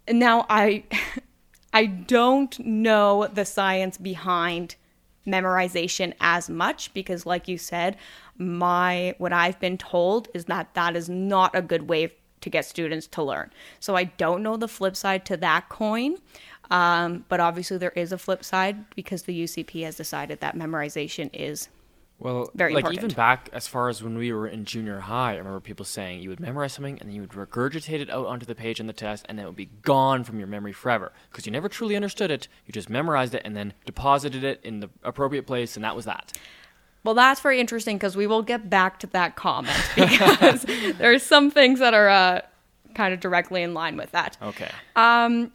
Now, 0.10 0.46
I, 0.50 0.84
I 1.74 1.86
don't 1.86 2.58
know 2.60 3.28
the 3.28 3.46
science 3.46 3.98
behind 3.98 4.76
memorization 5.26 6.14
as 6.22 6.50
much 6.50 6.94
because, 6.94 7.26
like 7.26 7.48
you 7.48 7.58
said, 7.58 7.98
my 8.38 9.16
what 9.18 9.34
I've 9.34 9.60
been 9.60 9.78
told 9.78 10.30
is 10.34 10.46
that 10.46 10.74
that 10.74 10.96
is 10.96 11.10
not 11.10 11.56
a 11.56 11.62
good 11.62 11.90
way 11.90 12.14
to 12.42 12.50
get 12.50 12.66
students 12.66 13.08
to 13.08 13.24
learn. 13.24 13.52
So 13.80 13.96
I 13.96 14.06
don't 14.06 14.44
know 14.44 14.58
the 14.58 14.68
flip 14.68 14.96
side 14.96 15.26
to 15.26 15.38
that 15.38 15.70
coin. 15.70 16.18
Um, 16.70 17.26
but 17.30 17.40
obviously, 17.40 17.78
there 17.78 17.92
is 17.92 18.12
a 18.12 18.18
flip 18.18 18.44
side 18.44 18.90
because 18.96 19.24
the 19.24 19.44
UCP 19.44 19.84
has 19.84 19.96
decided 19.96 20.42
that 20.42 20.56
memorization 20.56 21.30
is 21.34 21.70
well, 22.20 22.50
very 22.56 22.74
like 22.74 22.86
important. 22.86 23.12
even 23.12 23.16
back 23.16 23.50
as 23.54 23.68
far 23.68 23.90
as 23.90 24.02
when 24.02 24.18
we 24.18 24.34
were 24.34 24.48
in 24.48 24.66
junior 24.66 25.02
high, 25.02 25.34
I 25.34 25.38
remember 25.38 25.60
people 25.60 25.86
saying 25.86 26.22
you 26.22 26.30
would 26.30 26.40
memorize 26.40 26.74
something 26.74 26.98
and 27.00 27.10
then 27.10 27.16
you 27.16 27.22
would 27.22 27.32
regurgitate 27.32 28.00
it 28.00 28.10
out 28.10 28.26
onto 28.26 28.46
the 28.46 28.56
page 28.56 28.80
in 28.80 28.88
the 28.88 28.94
test, 28.94 29.26
and 29.30 29.38
then 29.38 29.46
it 29.46 29.50
would 29.50 29.56
be 29.56 29.70
gone 29.84 30.24
from 30.24 30.40
your 30.40 30.48
memory 30.48 30.74
forever 30.74 31.12
because 31.30 31.46
you 31.46 31.52
never 31.52 31.70
truly 31.70 31.96
understood 31.96 32.32
it. 32.32 32.48
You 32.66 32.72
just 32.72 32.90
memorized 32.90 33.36
it 33.36 33.44
and 33.46 33.56
then 33.56 33.74
deposited 33.86 34.44
it 34.44 34.60
in 34.64 34.80
the 34.80 34.90
appropriate 35.04 35.46
place, 35.46 35.76
and 35.76 35.84
that 35.84 35.96
was 35.96 36.06
that. 36.06 36.34
Well, 37.04 37.14
that's 37.14 37.40
very 37.40 37.60
interesting 37.60 37.98
because 37.98 38.18
we 38.18 38.26
will 38.26 38.42
get 38.42 38.70
back 38.70 39.00
to 39.00 39.08
that 39.08 39.36
comment 39.36 39.78
because 39.96 40.64
there 40.64 41.14
are 41.14 41.20
some 41.20 41.52
things 41.52 41.80
that 41.80 41.94
are 41.94 42.10
uh, 42.10 42.42
kind 42.96 43.14
of 43.14 43.20
directly 43.20 43.62
in 43.62 43.74
line 43.74 43.96
with 43.96 44.12
that. 44.12 44.38
Okay. 44.42 44.72
Um, 44.96 45.52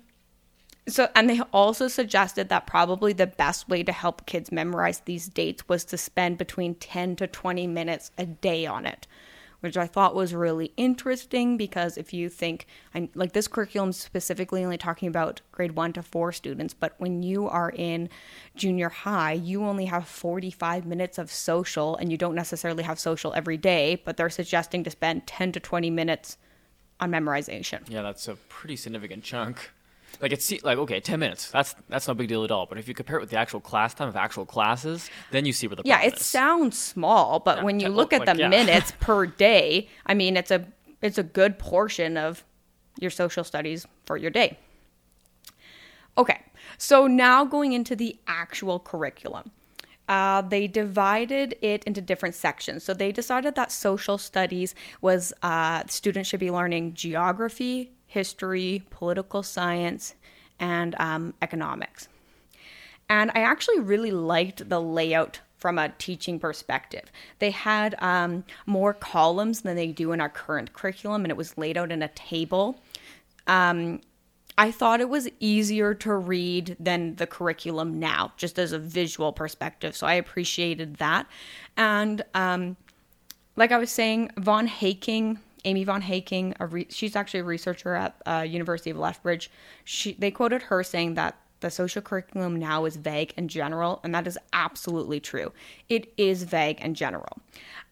so, 0.89 1.09
and 1.15 1.31
they 1.31 1.41
also 1.53 1.87
suggested 1.87 2.49
that 2.49 2.67
probably 2.67 3.13
the 3.13 3.27
best 3.27 3.69
way 3.69 3.85
to 3.85 3.93
help 3.93 4.27
kids 4.27 4.51
memorize 4.51 5.01
these 5.01 5.29
dates 5.29 5.69
was 5.69 5.85
to 5.87 5.97
spend 5.97 6.39
between 6.39 6.75
10 6.75 7.17
to 7.17 7.27
20 7.27 7.67
minutes 7.69 8.11
a 8.19 8.27
day 8.27 8.67
on 8.67 8.85
it, 8.85 9.07
which 9.61 9.77
I 9.77 9.87
thought 9.87 10.17
was 10.17 10.35
really 10.35 10.73
interesting 10.77 11.57
because 11.57 11.97
if 11.97 12.13
you 12.13 12.29
think, 12.29 12.67
I'm 12.97 13.09
like 13.15 13.33
this 13.33 13.47
curriculum 13.47 13.93
specifically 13.93 14.65
only 14.65 14.77
talking 14.77 15.07
about 15.07 15.41
grade 15.53 15.77
one 15.77 15.93
to 15.93 16.03
four 16.03 16.33
students, 16.33 16.75
but 16.75 16.95
when 16.99 17.23
you 17.23 17.47
are 17.47 17.71
in 17.71 18.09
junior 18.57 18.89
high, 18.89 19.35
you 19.35 19.65
only 19.65 19.85
have 19.85 20.09
45 20.09 20.85
minutes 20.85 21.17
of 21.17 21.31
social 21.31 21.95
and 21.95 22.11
you 22.11 22.19
don't 22.19 22.35
necessarily 22.35 22.83
have 22.83 22.99
social 22.99 23.33
every 23.35 23.57
day, 23.57 24.03
but 24.05 24.17
they're 24.17 24.31
suggesting 24.31 24.83
to 24.83 24.91
spend 24.91 25.29
10 25.29 25.53
to 25.53 25.61
20 25.61 25.91
minutes 25.91 26.39
on 26.99 27.13
memorization. 27.13 27.89
Yeah, 27.89 28.03
that's 28.03 28.27
a 28.27 28.35
pretty 28.35 28.75
significant 28.75 29.23
chunk. 29.23 29.71
Like 30.21 30.33
it's 30.33 30.51
like 30.63 30.79
okay, 30.79 31.01
ten 31.01 31.21
minutes. 31.21 31.51
That's 31.51 31.75
that's 31.89 32.07
no 32.07 32.15
big 32.15 32.29
deal 32.29 32.45
at 32.45 32.51
all. 32.51 32.67
But 32.67 32.79
if 32.79 32.89
you 32.89 32.95
compare 32.95 33.17
it 33.17 33.21
with 33.21 33.31
the 33.31 33.37
actual 33.37 33.61
class 33.61 33.95
time 33.95 34.09
of 34.09 34.17
actual 34.17 34.47
classes, 34.47 35.11
then 35.31 35.45
you 35.45 35.53
see 35.53 35.67
where 35.67 35.77
the 35.77 35.83
yeah. 35.85 36.03
It 36.03 36.15
is. 36.15 36.25
sounds 36.25 36.79
small, 36.79 37.41
but 37.41 37.59
yeah, 37.59 37.65
when 37.65 37.81
you 37.81 37.89
look 37.89 38.13
at 38.13 38.27
like, 38.27 38.37
the 38.37 38.43
yeah. 38.43 38.49
minutes 38.49 38.93
per 39.01 39.27
day, 39.27 39.89
I 40.07 40.15
mean, 40.15 40.37
it's 40.37 40.51
a 40.51 40.67
it's 41.01 41.19
a 41.19 41.23
good 41.23 41.59
portion 41.59 42.17
of 42.17 42.45
your 43.01 43.11
social 43.11 43.45
studies 43.45 43.87
for 44.05 44.17
your 44.17 44.31
day. 44.31 44.59
Okay, 46.19 46.41
so 46.79 47.07
now 47.07 47.45
going 47.45 47.73
into 47.73 47.97
the 47.97 48.19
actual 48.27 48.79
curriculum. 48.79 49.51
Uh, 50.09 50.43
they 50.43 50.67
divided 50.67 51.57
it 51.63 51.85
into 51.85 52.01
different 52.01 52.35
sections. 52.35 52.83
So 52.83 52.93
they 52.93 53.13
decided 53.13 53.55
that 53.55 53.71
social 53.71 54.19
studies 54.19 54.75
was 55.01 55.33
uh, 55.43 55.85
students 55.87 56.29
should 56.29 56.41
be 56.41 56.51
learning 56.51 56.95
geography, 56.95 57.93
history, 58.13 58.83
political 58.91 59.43
science, 59.43 60.15
and 60.61 60.95
um, 60.99 61.35
economics. 61.41 62.09
And 63.09 63.31
I 63.35 63.41
actually 63.41 63.81
really 63.81 64.11
liked 64.11 64.69
the 64.69 64.81
layout 64.81 65.41
from 65.57 65.79
a 65.79 65.91
teaching 65.91 66.39
perspective. 66.39 67.11
They 67.39 67.51
had 67.51 67.95
um, 68.03 68.45
more 68.67 68.93
columns 68.93 69.63
than 69.63 69.77
they 69.77 69.89
do 69.89 70.13
in 70.13 70.21
our 70.21 70.29
current 70.29 70.73
curriculum, 70.73 71.25
and 71.25 71.31
it 71.31 71.37
was 71.37 71.57
laid 71.57 71.79
out 71.79 71.91
in 71.91 72.03
a 72.03 72.09
table. 72.09 72.81
Um, 73.47 74.01
I 74.59 74.71
thought 74.71 75.01
it 75.01 75.09
was 75.09 75.29
easier 75.41 75.95
to 75.95 76.15
read 76.15 76.77
than 76.79 77.15
the 77.17 77.27
curriculum 77.27 77.99
now, 77.99 78.33
just 78.37 78.59
as 78.59 78.73
a 78.73 78.79
visual 78.79 79.33
perspective. 79.33 79.97
So 79.97 80.07
I 80.07 80.15
appreciated 80.15 80.97
that. 80.97 81.27
And 81.77 82.23
um, 82.35 82.77
like 83.57 83.73
I 83.73 83.79
was 83.79 83.91
saying, 83.91 84.31
Von 84.37 84.69
Heyking 84.69 85.39
Amy 85.65 85.85
Von 85.85 86.03
Heyking, 86.03 86.55
re- 86.73 86.87
she's 86.91 87.17
actually 87.17 87.41
a 87.41 87.45
researcher 87.45 87.95
at 87.95 88.17
uh, 88.27 88.45
University 88.49 88.91
of 88.91 88.97
Lethbridge. 88.97 89.51
She 89.85 90.15
they 90.15 90.31
quoted 90.31 90.63
her 90.63 90.83
saying 90.83 91.15
that 91.15 91.37
the 91.61 91.71
social 91.71 92.03
curriculum 92.03 92.57
now 92.57 92.85
is 92.85 92.97
vague 92.97 93.33
and 93.37 93.49
general, 93.49 94.01
and 94.05 94.15
that 94.15 94.27
is 94.27 94.37
absolutely 94.53 95.21
true. 95.21 95.53
It 95.89 96.13
is 96.17 96.43
vague 96.43 96.79
and 96.81 96.95
general. 96.95 97.39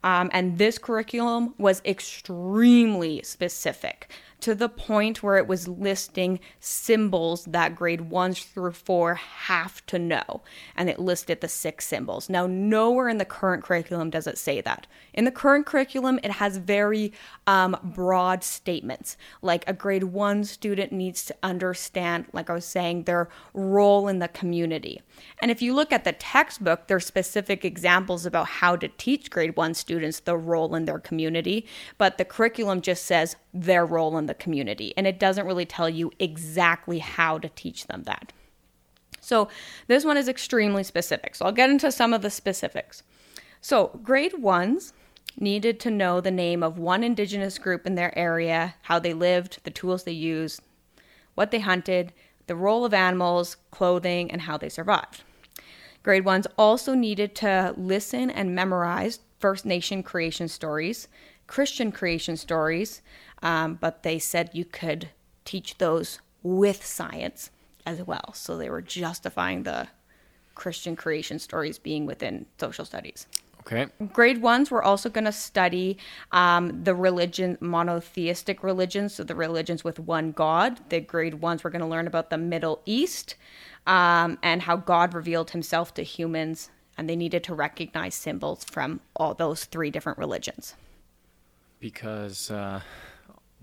Um, 0.02 0.30
and 0.32 0.58
this 0.58 0.76
curriculum 0.76 1.54
was 1.56 1.80
extremely 1.84 3.22
specific 3.22 4.10
to 4.40 4.54
the 4.54 4.68
point 4.68 5.22
where 5.22 5.36
it 5.36 5.46
was 5.46 5.68
listing 5.68 6.40
symbols 6.58 7.44
that 7.46 7.74
grade 7.74 8.02
ones 8.02 8.40
through 8.40 8.72
four 8.72 9.14
have 9.14 9.84
to 9.86 9.98
know. 9.98 10.42
And 10.76 10.88
it 10.88 10.98
listed 10.98 11.40
the 11.40 11.48
six 11.48 11.86
symbols. 11.86 12.28
Now, 12.28 12.46
nowhere 12.46 13.08
in 13.08 13.18
the 13.18 13.24
current 13.24 13.64
curriculum 13.64 14.10
does 14.10 14.26
it 14.26 14.38
say 14.38 14.60
that. 14.60 14.86
In 15.12 15.24
the 15.24 15.30
current 15.30 15.66
curriculum, 15.66 16.18
it 16.22 16.32
has 16.32 16.56
very 16.56 17.12
um, 17.46 17.76
broad 17.82 18.44
statements. 18.44 19.16
Like 19.42 19.64
a 19.68 19.72
grade 19.72 20.04
one 20.04 20.44
student 20.44 20.92
needs 20.92 21.24
to 21.26 21.36
understand, 21.42 22.26
like 22.32 22.48
I 22.50 22.54
was 22.54 22.64
saying, 22.64 23.04
their 23.04 23.28
role 23.52 24.08
in 24.08 24.18
the 24.18 24.28
community. 24.28 25.02
And 25.40 25.50
if 25.50 25.60
you 25.60 25.74
look 25.74 25.92
at 25.92 26.04
the 26.04 26.12
textbook, 26.12 26.86
there's 26.86 27.06
specific 27.06 27.64
examples 27.64 28.26
about 28.26 28.46
how 28.46 28.76
to 28.76 28.88
teach 28.88 29.30
grade 29.30 29.56
one 29.56 29.74
students 29.74 30.20
the 30.20 30.36
role 30.36 30.74
in 30.74 30.84
their 30.84 30.98
community. 30.98 31.66
But 31.98 32.18
the 32.18 32.24
curriculum 32.24 32.80
just 32.80 33.04
says 33.04 33.36
their 33.52 33.84
role 33.84 34.16
in 34.16 34.26
the 34.30 34.34
community. 34.34 34.94
And 34.96 35.08
it 35.08 35.18
doesn't 35.18 35.44
really 35.44 35.66
tell 35.66 35.88
you 35.88 36.12
exactly 36.20 37.00
how 37.00 37.38
to 37.38 37.48
teach 37.48 37.88
them 37.88 38.04
that. 38.04 38.32
So 39.20 39.48
this 39.88 40.04
one 40.04 40.16
is 40.16 40.28
extremely 40.28 40.84
specific. 40.84 41.34
So 41.34 41.44
I'll 41.44 41.52
get 41.52 41.68
into 41.68 41.90
some 41.90 42.14
of 42.14 42.22
the 42.22 42.30
specifics. 42.30 43.02
So 43.60 43.98
grade 44.04 44.38
ones 44.38 44.92
needed 45.36 45.80
to 45.80 45.90
know 45.90 46.20
the 46.20 46.30
name 46.30 46.62
of 46.62 46.78
one 46.78 47.02
indigenous 47.02 47.58
group 47.58 47.86
in 47.86 47.96
their 47.96 48.16
area, 48.16 48.76
how 48.82 49.00
they 49.00 49.12
lived, 49.12 49.58
the 49.64 49.70
tools 49.70 50.04
they 50.04 50.12
used, 50.12 50.62
what 51.34 51.50
they 51.50 51.60
hunted, 51.60 52.12
the 52.46 52.56
role 52.56 52.84
of 52.84 52.94
animals, 52.94 53.56
clothing, 53.72 54.30
and 54.30 54.42
how 54.42 54.56
they 54.56 54.68
survived. 54.68 55.22
Grade 56.02 56.24
ones 56.24 56.46
also 56.56 56.94
needed 56.94 57.34
to 57.36 57.74
listen 57.76 58.30
and 58.30 58.54
memorize 58.54 59.20
First 59.38 59.66
Nation 59.66 60.02
creation 60.02 60.48
stories, 60.48 61.08
Christian 61.46 61.90
creation 61.90 62.36
stories, 62.36 63.02
um, 63.42 63.74
but 63.74 64.02
they 64.02 64.18
said 64.18 64.50
you 64.52 64.64
could 64.64 65.10
teach 65.44 65.78
those 65.78 66.20
with 66.42 66.84
science 66.84 67.50
as 67.86 68.02
well. 68.02 68.32
So 68.34 68.56
they 68.56 68.70
were 68.70 68.82
justifying 68.82 69.62
the 69.62 69.88
Christian 70.54 70.96
creation 70.96 71.38
stories 71.38 71.78
being 71.78 72.06
within 72.06 72.46
social 72.58 72.84
studies. 72.84 73.26
Okay. 73.60 73.86
Grade 74.12 74.40
ones, 74.40 74.70
we're 74.70 74.82
also 74.82 75.10
going 75.10 75.26
to 75.26 75.32
study 75.32 75.98
um, 76.32 76.82
the 76.82 76.94
religion, 76.94 77.58
monotheistic 77.60 78.62
religions, 78.62 79.14
so 79.14 79.22
the 79.22 79.34
religions 79.34 79.84
with 79.84 79.98
one 79.98 80.32
God. 80.32 80.80
The 80.88 81.00
grade 81.00 81.34
ones, 81.34 81.62
we're 81.62 81.70
going 81.70 81.82
to 81.82 81.86
learn 81.86 82.06
about 82.06 82.30
the 82.30 82.38
Middle 82.38 82.80
East 82.86 83.36
um, 83.86 84.38
and 84.42 84.62
how 84.62 84.76
God 84.76 85.12
revealed 85.14 85.50
himself 85.50 85.92
to 85.94 86.02
humans, 86.02 86.70
and 86.96 87.08
they 87.08 87.16
needed 87.16 87.44
to 87.44 87.54
recognize 87.54 88.14
symbols 88.14 88.64
from 88.64 89.00
all 89.14 89.34
those 89.34 89.64
three 89.64 89.90
different 89.90 90.18
religions. 90.18 90.74
Because 91.80 92.50
uh, 92.50 92.80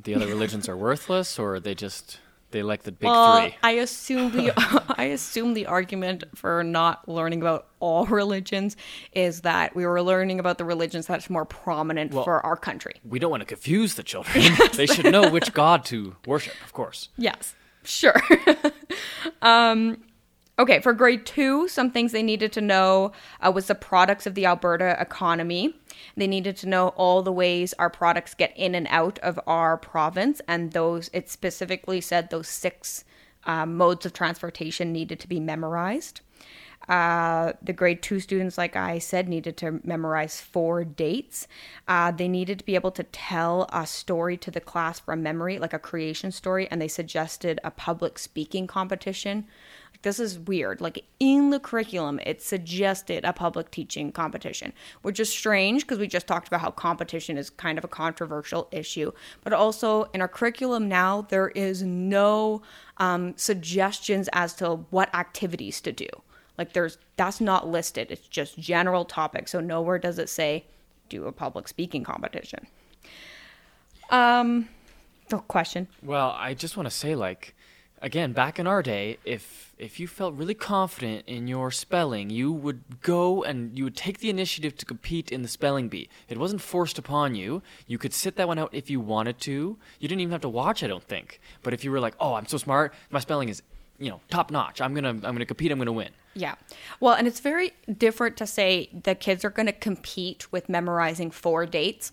the 0.04 0.16
other 0.16 0.28
religions 0.28 0.68
are 0.70 0.78
worthless, 0.78 1.38
or 1.40 1.60
they 1.60 1.76
just 1.76 2.20
They 2.52 2.64
like 2.64 2.84
the 2.84 2.92
big 2.92 3.10
Well, 3.10 3.42
three. 3.42 3.56
I 3.62 3.72
assume 3.72 4.32
the 4.32 4.54
I 4.98 5.06
assume 5.06 5.54
the 5.54 5.66
argument 5.66 6.24
for 6.36 6.64
not 6.64 7.08
learning 7.10 7.42
about 7.42 7.68
all 7.80 8.06
religions 8.24 8.78
is 9.12 9.42
that 9.42 9.76
we 9.76 9.86
were 9.86 10.02
learning 10.02 10.40
about 10.40 10.58
the 10.58 10.66
religions 10.66 11.08
that's 11.08 11.30
more 11.30 11.46
prominent 11.46 12.14
for 12.14 12.46
our 12.46 12.56
country. 12.56 12.96
We 13.04 13.20
don't 13.20 13.32
want 13.32 13.42
to 13.42 13.46
confuse 13.46 13.96
the 13.96 14.04
children. 14.04 14.46
they 14.76 14.86
should 14.86 15.12
know 15.12 15.30
which 15.30 15.54
god 15.54 15.84
to 15.86 16.16
worship, 16.26 16.54
of 16.64 16.72
course. 16.74 17.10
Yes, 17.18 17.54
sure. 17.84 18.22
um, 19.42 19.98
okay, 20.60 20.80
for 20.80 20.94
grade 20.94 21.26
two, 21.26 21.68
some 21.68 21.92
things 21.92 22.12
they 22.12 22.24
needed 22.24 22.52
to 22.54 22.62
know 22.62 23.12
uh, 23.42 23.52
was 23.52 23.68
the 23.68 23.76
products 23.76 24.26
of 24.26 24.36
the 24.36 24.46
Alberta 24.46 24.98
economy. 25.00 25.76
They 26.16 26.28
needed 26.28 26.58
to 26.58 26.70
know 26.70 26.90
all 26.90 27.22
the 27.22 27.32
ways 27.32 27.74
our 27.74 27.90
products 27.90 28.34
get 28.34 28.56
in 28.58 28.76
and 28.76 28.88
out 28.90 29.20
of 29.20 29.40
our 29.48 29.78
province, 29.78 30.42
and 30.48 30.72
those 30.72 31.10
it 31.14 31.30
specifically 31.30 32.02
said 32.02 32.30
those 32.30 32.48
six 32.48 33.04
uh, 33.46 33.66
modes 33.66 34.06
of 34.06 34.14
transportation 34.14 34.92
needed 34.92 35.20
to 35.20 35.28
be 35.28 35.40
memorized. 35.40 36.22
Uh, 36.88 37.52
the 37.62 37.74
grade 37.74 38.02
two 38.02 38.20
students, 38.20 38.58
like 38.58 38.78
I 38.78 38.98
said, 39.00 39.28
needed 39.28 39.58
to 39.58 39.82
memorize 39.84 40.40
four 40.40 40.86
dates. 40.86 41.48
Uh, 41.86 42.12
they 42.12 42.30
needed 42.30 42.60
to 42.60 42.66
be 42.66 42.76
able 42.76 42.92
to 42.92 43.04
tell 43.04 43.68
a 43.74 43.86
story 43.86 44.38
to 44.38 44.52
the 44.52 44.62
class 44.62 45.00
from 45.00 45.22
memory, 45.22 45.60
like 45.60 45.74
a 45.74 45.80
creation 45.80 46.32
story, 46.32 46.66
and 46.72 46.82
they 46.82 46.88
suggested 46.88 47.60
a 47.64 47.72
public 47.72 48.18
speaking 48.18 48.68
competition. 48.68 49.46
Like, 49.92 50.02
This 50.04 50.18
is 50.18 50.40
weird. 50.40 50.80
Like 50.80 51.04
in 51.20 51.50
the 51.50 51.60
curriculum, 51.60 52.22
it 52.26 52.42
suggested 52.42 53.26
a 53.26 53.34
public 53.34 53.70
teaching 53.70 54.14
competition, 54.14 54.72
which 55.02 55.20
is 55.20 55.30
strange 55.30 55.82
because 55.82 56.00
we 56.00 56.08
just 56.08 56.26
talked 56.28 56.48
about 56.48 56.62
how 56.62 56.72
competition 56.72 57.38
is 57.38 57.50
kind 57.50 57.78
of 57.78 57.84
a 57.84 57.90
controversial 57.90 58.70
issue. 58.72 59.12
But 59.44 59.52
also 59.52 60.06
in 60.14 60.22
our 60.22 60.30
curriculum 60.30 60.88
now, 60.88 61.24
there 61.24 61.50
is 61.50 61.84
no 61.84 62.62
um, 62.96 63.34
suggestions 63.36 64.30
as 64.32 64.54
to 64.56 64.86
what 64.90 65.14
activities 65.14 65.82
to 65.82 65.92
do. 65.92 66.08
Like 66.58 66.74
there's 66.74 66.98
that's 67.16 67.40
not 67.40 67.68
listed. 67.68 68.12
It's 68.12 68.28
just 68.28 68.58
general 68.58 69.06
topics. 69.06 69.52
So 69.52 69.60
nowhere 69.60 70.00
does 70.00 70.20
it 70.20 70.30
say 70.30 70.66
do 71.10 71.26
a 71.26 71.32
public 71.32 71.68
speaking 71.68 72.04
competition. 72.04 72.68
Um, 74.10 74.70
the 75.30 75.40
question. 75.40 75.88
Well, 76.02 76.36
I 76.38 76.54
just 76.54 76.78
want 76.78 76.88
to 76.88 76.96
say, 76.96 77.16
like, 77.16 77.54
again, 78.02 78.32
back 78.32 78.60
in 78.60 78.68
our 78.68 78.82
day, 78.82 79.18
if 79.26 79.74
if 79.78 80.00
you 80.00 80.08
felt 80.08 80.34
really 80.34 80.54
confident 80.54 81.24
in 81.28 81.48
your 81.48 81.70
spelling, 81.70 82.30
you 82.30 82.52
would 82.52 83.02
go 83.02 83.44
and 83.44 83.78
you 83.78 83.84
would 83.84 83.96
take 83.96 84.20
the 84.20 84.30
initiative 84.30 84.76
to 84.78 84.86
compete 84.86 85.32
in 85.32 85.44
the 85.44 85.48
spelling 85.48 85.88
bee. 85.88 86.10
It 86.30 86.38
wasn't 86.38 86.62
forced 86.62 86.98
upon 86.98 87.36
you. 87.36 87.62
You 87.86 87.98
could 87.98 88.14
sit 88.14 88.38
that 88.38 88.48
one 88.48 88.58
out 88.58 88.74
if 88.74 88.90
you 88.90 89.00
wanted 89.00 89.40
to. 89.42 89.78
You 90.00 90.08
didn't 90.08 90.22
even 90.22 90.32
have 90.32 90.42
to 90.42 90.50
watch, 90.50 90.84
I 90.84 90.88
don't 90.88 91.04
think. 91.04 91.40
But 91.62 91.74
if 91.74 91.84
you 91.84 91.92
were 91.92 92.00
like, 92.00 92.16
"Oh, 92.20 92.34
I'm 92.34 92.48
so 92.48 92.58
smart, 92.58 92.94
my 93.12 93.20
spelling 93.20 93.50
is, 93.50 93.62
you 94.00 94.10
know, 94.10 94.22
top 94.30 94.52
notch. 94.52 94.82
I'm 94.82 94.94
gonna 94.94 95.10
I'm 95.10 95.22
gonna 95.22 95.46
compete. 95.46 95.72
I'm 95.72 95.78
gonna 95.78 95.92
win." 95.92 96.10
Yeah. 96.34 96.56
Well, 97.00 97.16
and 97.16 97.28
it's 97.28 97.40
very 97.40 97.72
different 97.98 98.38
to 98.38 98.48
say 98.48 98.90
the 98.94 99.16
kids 99.16 99.44
are 99.44 99.50
going 99.50 99.66
to 99.66 99.72
compete 99.72 100.52
with 100.52 100.70
memorizing 100.70 101.32
four 101.32 101.66
dates. 101.66 102.12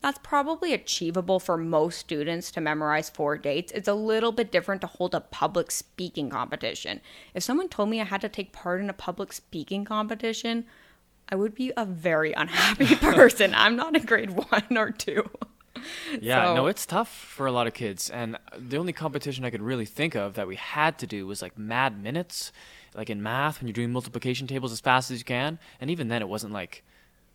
That's 0.00 0.18
probably 0.22 0.72
achievable 0.72 1.40
for 1.40 1.56
most 1.56 1.98
students 1.98 2.50
to 2.52 2.60
memorize 2.60 3.10
four 3.10 3.36
dates. 3.36 3.72
It's 3.72 3.88
a 3.88 3.94
little 3.94 4.32
bit 4.32 4.52
different 4.52 4.80
to 4.82 4.86
hold 4.86 5.14
a 5.14 5.20
public 5.20 5.70
speaking 5.70 6.30
competition. 6.30 7.00
If 7.34 7.42
someone 7.42 7.68
told 7.68 7.90
me 7.90 8.00
I 8.00 8.04
had 8.04 8.20
to 8.22 8.28
take 8.28 8.52
part 8.52 8.80
in 8.80 8.88
a 8.88 8.94
public 8.94 9.32
speaking 9.32 9.84
competition, 9.84 10.64
I 11.28 11.36
would 11.36 11.54
be 11.54 11.72
a 11.76 11.84
very 11.84 12.32
unhappy 12.32 12.94
person. 12.96 13.54
I'm 13.54 13.76
not 13.76 13.96
in 13.96 14.04
grade 14.04 14.30
one 14.30 14.76
or 14.76 14.90
two. 14.90 15.28
Yeah, 16.20 16.46
So- 16.46 16.54
no, 16.54 16.66
it's 16.66 16.86
tough 16.86 17.08
for 17.08 17.46
a 17.46 17.52
lot 17.52 17.66
of 17.66 17.74
kids. 17.74 18.10
And 18.10 18.38
the 18.56 18.76
only 18.78 18.92
competition 18.92 19.44
I 19.44 19.50
could 19.50 19.62
really 19.62 19.86
think 19.86 20.14
of 20.14 20.34
that 20.34 20.46
we 20.46 20.56
had 20.56 20.98
to 20.98 21.06
do 21.06 21.26
was 21.26 21.42
like 21.42 21.56
mad 21.58 22.02
minutes, 22.02 22.52
like 22.94 23.10
in 23.10 23.22
math 23.22 23.60
when 23.60 23.68
you're 23.68 23.72
doing 23.74 23.92
multiplication 23.92 24.46
tables 24.46 24.72
as 24.72 24.80
fast 24.80 25.10
as 25.10 25.18
you 25.18 25.24
can. 25.24 25.58
And 25.80 25.90
even 25.90 26.08
then, 26.08 26.22
it 26.22 26.28
wasn't 26.28 26.52
like, 26.52 26.82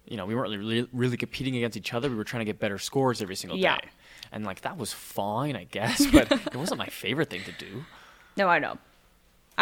you 0.05 0.17
know, 0.17 0.25
we 0.25 0.33
weren't 0.35 0.49
really, 0.49 0.87
really 0.91 1.17
competing 1.17 1.55
against 1.55 1.77
each 1.77 1.93
other. 1.93 2.09
We 2.09 2.15
were 2.15 2.23
trying 2.23 2.41
to 2.41 2.45
get 2.45 2.59
better 2.59 2.77
scores 2.79 3.21
every 3.21 3.35
single 3.35 3.57
Yeah. 3.57 3.77
day. 3.77 3.89
And 4.31 4.45
like 4.45 4.61
that 4.61 4.77
was 4.77 4.91
fine, 4.93 5.55
I 5.55 5.65
guess, 5.65 6.05
but 6.07 6.31
it 6.31 6.55
wasn't 6.55 6.79
my 6.79 6.87
favorite 6.87 7.29
thing 7.29 7.41
to 7.43 7.51
do. 7.51 7.83
No, 8.37 8.47
I 8.47 8.59
know. 8.59 8.77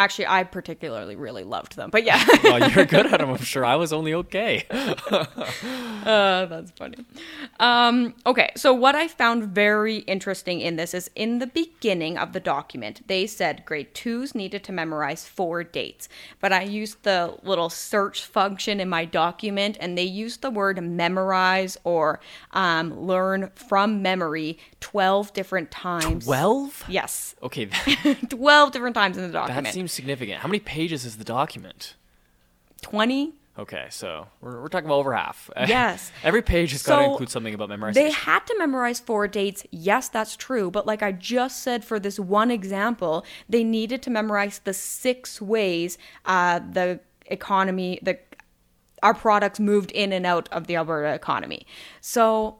Actually, 0.00 0.28
I 0.28 0.44
particularly 0.44 1.14
really 1.14 1.44
loved 1.44 1.76
them. 1.76 1.90
But 1.90 2.04
yeah. 2.04 2.24
Well, 2.42 2.70
you're 2.70 2.86
good 2.86 3.04
at 3.04 3.20
them, 3.20 3.28
I'm 3.28 3.36
sure. 3.42 3.66
I 3.66 3.76
was 3.76 3.92
only 3.92 4.14
okay. 4.14 4.64
Uh, 6.00 6.46
that's 6.46 6.70
funny. 6.70 6.96
Um, 7.58 8.14
okay, 8.24 8.50
so 8.56 8.72
what 8.72 8.94
I 8.94 9.06
found 9.06 9.44
very 9.44 9.98
interesting 9.98 10.62
in 10.62 10.76
this 10.76 10.94
is 10.94 11.10
in 11.14 11.40
the 11.40 11.46
beginning 11.46 12.16
of 12.16 12.32
the 12.32 12.40
document, 12.40 13.06
they 13.06 13.26
said 13.26 13.66
grade 13.66 13.92
twos 13.94 14.34
needed 14.34 14.64
to 14.64 14.72
memorize 14.72 15.26
four 15.26 15.62
dates. 15.62 16.08
But 16.40 16.54
I 16.54 16.62
used 16.62 17.02
the 17.02 17.36
little 17.42 17.68
search 17.68 18.24
function 18.24 18.80
in 18.80 18.88
my 18.88 19.04
document, 19.04 19.76
and 19.78 19.98
they 19.98 20.04
used 20.04 20.40
the 20.40 20.50
word 20.50 20.82
memorize 20.82 21.76
or 21.84 22.20
um, 22.52 22.98
learn 22.98 23.50
from 23.54 24.00
memory 24.00 24.58
12 24.80 25.34
different 25.34 25.70
times. 25.70 26.24
12? 26.24 26.84
Yes, 26.88 27.34
Okay, 27.42 27.66
12 28.30 28.72
different 28.72 28.94
times 28.94 29.18
in 29.18 29.24
the 29.24 29.32
document. 29.32 29.64
that 29.66 29.70
document. 29.74 29.89
Seems 29.90 29.96
significant. 29.96 30.40
How 30.40 30.48
many 30.48 30.60
pages 30.60 31.04
is 31.04 31.16
the 31.16 31.24
document? 31.24 31.94
20? 32.82 33.34
Okay, 33.58 33.88
so 33.90 34.28
we're, 34.40 34.62
we're 34.62 34.68
talking 34.68 34.86
about 34.86 35.00
over 35.00 35.14
half. 35.14 35.50
Yes. 35.68 36.12
Every 36.22 36.40
page 36.40 36.72
has 36.72 36.82
got 36.82 37.00
to 37.00 37.10
include 37.10 37.28
something 37.28 37.52
about 37.52 37.68
memorization. 37.68 37.94
They 37.94 38.10
had 38.10 38.46
to 38.46 38.56
memorize 38.58 39.00
four 39.00 39.28
dates. 39.28 39.64
Yes, 39.70 40.08
that's 40.08 40.36
true. 40.36 40.70
But 40.70 40.86
like 40.86 41.02
I 41.02 41.12
just 41.12 41.62
said 41.62 41.84
for 41.84 42.00
this 42.00 42.18
one 42.18 42.50
example, 42.50 43.24
they 43.48 43.64
needed 43.64 44.02
to 44.02 44.10
memorize 44.10 44.60
the 44.60 44.72
six 44.72 45.42
ways 45.42 45.98
uh, 46.24 46.60
the 46.60 47.00
economy, 47.26 47.98
the 48.02 48.18
our 49.02 49.14
products 49.14 49.58
moved 49.58 49.90
in 49.92 50.12
and 50.12 50.26
out 50.26 50.46
of 50.52 50.66
the 50.66 50.76
Alberta 50.76 51.14
economy. 51.14 51.66
So 52.02 52.58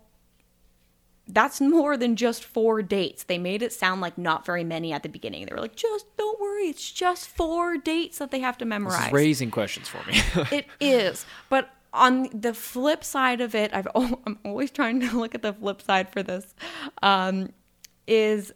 that's 1.33 1.61
more 1.61 1.97
than 1.97 2.17
just 2.17 2.45
four 2.45 2.83
dates. 2.83 3.25
They 3.25 3.39
made 3.39 3.63
it 3.63 3.73
sound 3.73 4.01
like 4.01 4.19
not 4.19 4.45
very 4.45 4.65
many 4.65 4.93
at 4.93 5.03
the 5.03 5.09
beginning. 5.09 5.47
They 5.47 5.55
were 5.55 5.61
like, 5.61 5.77
just 5.77 6.07
don't 6.17 6.41
worry, 6.41 6.65
it's 6.65 6.91
just 6.91 7.29
four 7.29 7.77
dates 7.79 8.19
that 8.19 8.31
they 8.31 8.41
have 8.41 8.59
to 8.59 8.65
memorize. 8.65 9.07
is 9.07 9.13
raising 9.13 9.51
questions 9.51 9.89
for 9.89 10.07
me. 10.09 10.21
It 10.51 10.67
is, 10.81 11.27
but 11.49 11.71
on 11.93 12.29
the 12.33 12.55
flip 12.55 13.05
side 13.05 13.41
of 13.41 13.55
it, 13.55 13.73
I've, 13.75 13.89
I'm 13.95 14.39
always 14.45 14.71
trying 14.71 15.01
to 15.01 15.19
look 15.19 15.35
at 15.35 15.43
the 15.43 15.53
flip 15.53 15.83
side 15.83 16.11
for 16.11 16.23
this. 16.23 16.55
Um, 17.03 17.51
is 18.07 18.53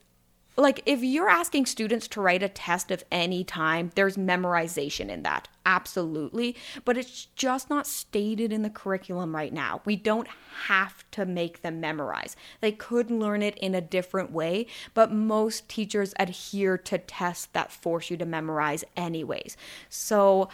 like 0.56 0.82
if 0.86 1.02
you're 1.02 1.28
asking 1.28 1.66
students 1.66 2.06
to 2.08 2.20
write 2.20 2.42
a 2.42 2.48
test 2.48 2.90
of 2.90 3.04
any 3.10 3.44
time, 3.44 3.90
there's 3.94 4.16
memorization 4.16 5.08
in 5.08 5.22
that, 5.22 5.48
absolutely. 5.66 6.56
But 6.84 6.96
it's 6.96 7.26
just 7.34 7.68
not 7.70 7.86
stated 7.86 8.52
in 8.52 8.62
the 8.62 8.70
curriculum 8.70 9.34
right 9.34 9.52
now. 9.52 9.80
We 9.84 9.96
don't 9.96 10.28
have 10.66 11.04
to 11.12 11.26
make 11.26 11.62
them 11.62 11.80
memorize. 11.80 12.36
They 12.60 12.72
could 12.72 13.10
learn 13.10 13.42
it 13.42 13.56
in 13.58 13.74
a 13.74 13.80
different 13.80 14.30
way, 14.30 14.66
but 14.94 15.12
most 15.12 15.68
teachers 15.68 16.14
adhere 16.18 16.78
to 16.78 16.98
tests 16.98 17.46
that 17.52 17.72
force 17.72 18.10
you 18.10 18.16
to 18.18 18.26
memorize 18.26 18.84
anyways. 18.96 19.56
So 19.88 20.48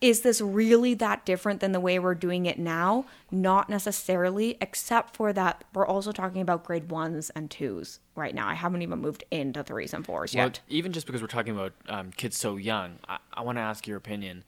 is 0.00 0.20
this 0.20 0.40
really 0.40 0.94
that 0.94 1.24
different 1.24 1.60
than 1.60 1.72
the 1.72 1.80
way 1.80 1.98
we're 1.98 2.14
doing 2.14 2.46
it 2.46 2.58
now? 2.58 3.04
Not 3.30 3.68
necessarily, 3.68 4.56
except 4.60 5.16
for 5.16 5.32
that 5.32 5.64
we're 5.74 5.86
also 5.86 6.12
talking 6.12 6.40
about 6.40 6.64
grade 6.64 6.90
ones 6.90 7.30
and 7.30 7.50
twos 7.50 7.98
right 8.14 8.34
now. 8.34 8.48
I 8.48 8.54
haven't 8.54 8.82
even 8.82 9.00
moved 9.00 9.24
into 9.30 9.64
threes 9.64 9.92
and 9.92 10.04
fours 10.04 10.34
well, 10.34 10.46
yet. 10.46 10.60
even 10.68 10.92
just 10.92 11.06
because 11.06 11.20
we're 11.20 11.28
talking 11.28 11.54
about 11.54 11.72
um, 11.88 12.12
kids 12.12 12.36
so 12.36 12.56
young, 12.56 12.98
I, 13.08 13.18
I 13.32 13.42
want 13.42 13.58
to 13.58 13.62
ask 13.62 13.86
your 13.86 13.96
opinion. 13.96 14.44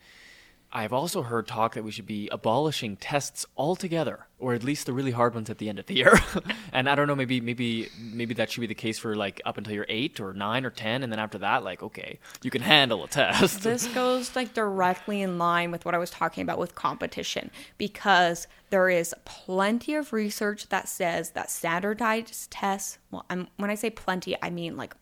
I've 0.73 0.93
also 0.93 1.21
heard 1.21 1.47
talk 1.47 1.73
that 1.73 1.83
we 1.83 1.91
should 1.91 2.05
be 2.05 2.29
abolishing 2.31 2.95
tests 2.95 3.45
altogether, 3.57 4.27
or 4.39 4.53
at 4.53 4.63
least 4.63 4.85
the 4.85 4.93
really 4.93 5.11
hard 5.11 5.35
ones 5.35 5.49
at 5.49 5.57
the 5.57 5.67
end 5.67 5.79
of 5.79 5.85
the 5.85 5.95
year. 5.95 6.17
and 6.73 6.87
I 6.87 6.95
don't 6.95 7.07
know, 7.07 7.15
maybe 7.15 7.41
maybe 7.41 7.89
maybe 7.99 8.33
that 8.35 8.51
should 8.51 8.61
be 8.61 8.67
the 8.67 8.75
case 8.75 8.97
for 8.97 9.15
like 9.15 9.41
up 9.45 9.57
until 9.57 9.73
you're 9.73 9.85
eight 9.89 10.19
or 10.19 10.33
nine 10.33 10.65
or 10.65 10.69
ten, 10.69 11.03
and 11.03 11.11
then 11.11 11.19
after 11.19 11.37
that, 11.39 11.63
like 11.63 11.83
okay, 11.83 12.19
you 12.41 12.49
can 12.51 12.61
handle 12.61 13.03
a 13.03 13.07
test. 13.07 13.63
This 13.71 13.87
goes 13.87 14.35
like 14.35 14.53
directly 14.53 15.21
in 15.21 15.37
line 15.37 15.71
with 15.71 15.85
what 15.85 15.93
I 15.93 15.97
was 15.97 16.09
talking 16.09 16.41
about 16.41 16.57
with 16.57 16.75
competition 16.75 17.51
because 17.77 18.47
there 18.69 18.89
is 18.89 19.13
plenty 19.25 19.95
of 19.95 20.13
research 20.13 20.69
that 20.69 20.87
says 20.87 21.31
that 21.31 21.51
standardized 21.51 22.49
tests, 22.49 22.97
well, 23.11 23.25
I'm, 23.29 23.47
when 23.57 23.69
I 23.69 23.75
say 23.75 23.89
plenty, 23.89 24.35
I 24.41 24.49
mean 24.49 24.77
like 24.77 24.95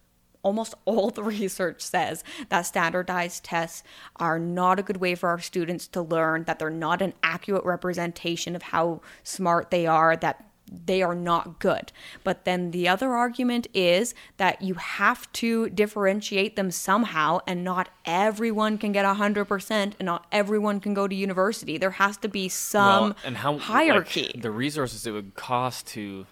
almost 0.43 0.73
all 0.85 1.09
the 1.09 1.23
research 1.39 1.81
says 1.81 2.23
that 2.49 2.61
standardized 2.63 3.43
tests 3.43 3.83
are 4.17 4.39
not 4.39 4.79
a 4.79 4.83
good 4.83 4.97
way 4.97 5.15
for 5.15 5.29
our 5.29 5.39
students 5.39 5.87
to 5.89 6.01
learn, 6.01 6.43
that 6.45 6.59
they're 6.59 6.69
not 6.69 7.01
an 7.01 7.13
accurate 7.23 7.65
representation 7.65 8.55
of 8.55 8.61
how 8.63 9.01
smart 9.23 9.71
they 9.71 9.85
are, 9.85 10.15
that 10.17 10.45
they 10.71 11.01
are 11.01 11.15
not 11.15 11.59
good. 11.59 11.91
But 12.23 12.45
then 12.45 12.71
the 12.71 12.87
other 12.87 13.13
argument 13.13 13.67
is 13.73 14.13
that 14.37 14.61
you 14.61 14.75
have 14.75 15.31
to 15.33 15.69
differentiate 15.69 16.55
them 16.55 16.71
somehow, 16.71 17.39
and 17.47 17.63
not 17.63 17.89
everyone 18.05 18.77
can 18.77 18.91
get 18.91 19.05
100%, 19.05 19.71
and 19.71 19.95
not 20.01 20.27
everyone 20.31 20.79
can 20.79 20.93
go 20.93 21.07
to 21.07 21.15
university. 21.15 21.77
There 21.77 21.91
has 21.91 22.17
to 22.17 22.27
be 22.27 22.49
some 22.49 23.01
Well, 23.01 23.15
and 23.25 23.37
how 23.37 23.53
like, 23.53 23.61
hierarchy. 23.61 24.39
the 24.39 24.51
resources 24.51 25.07
it 25.07 25.11
would 25.11 25.35
cost 25.35 25.87
to 25.87 26.27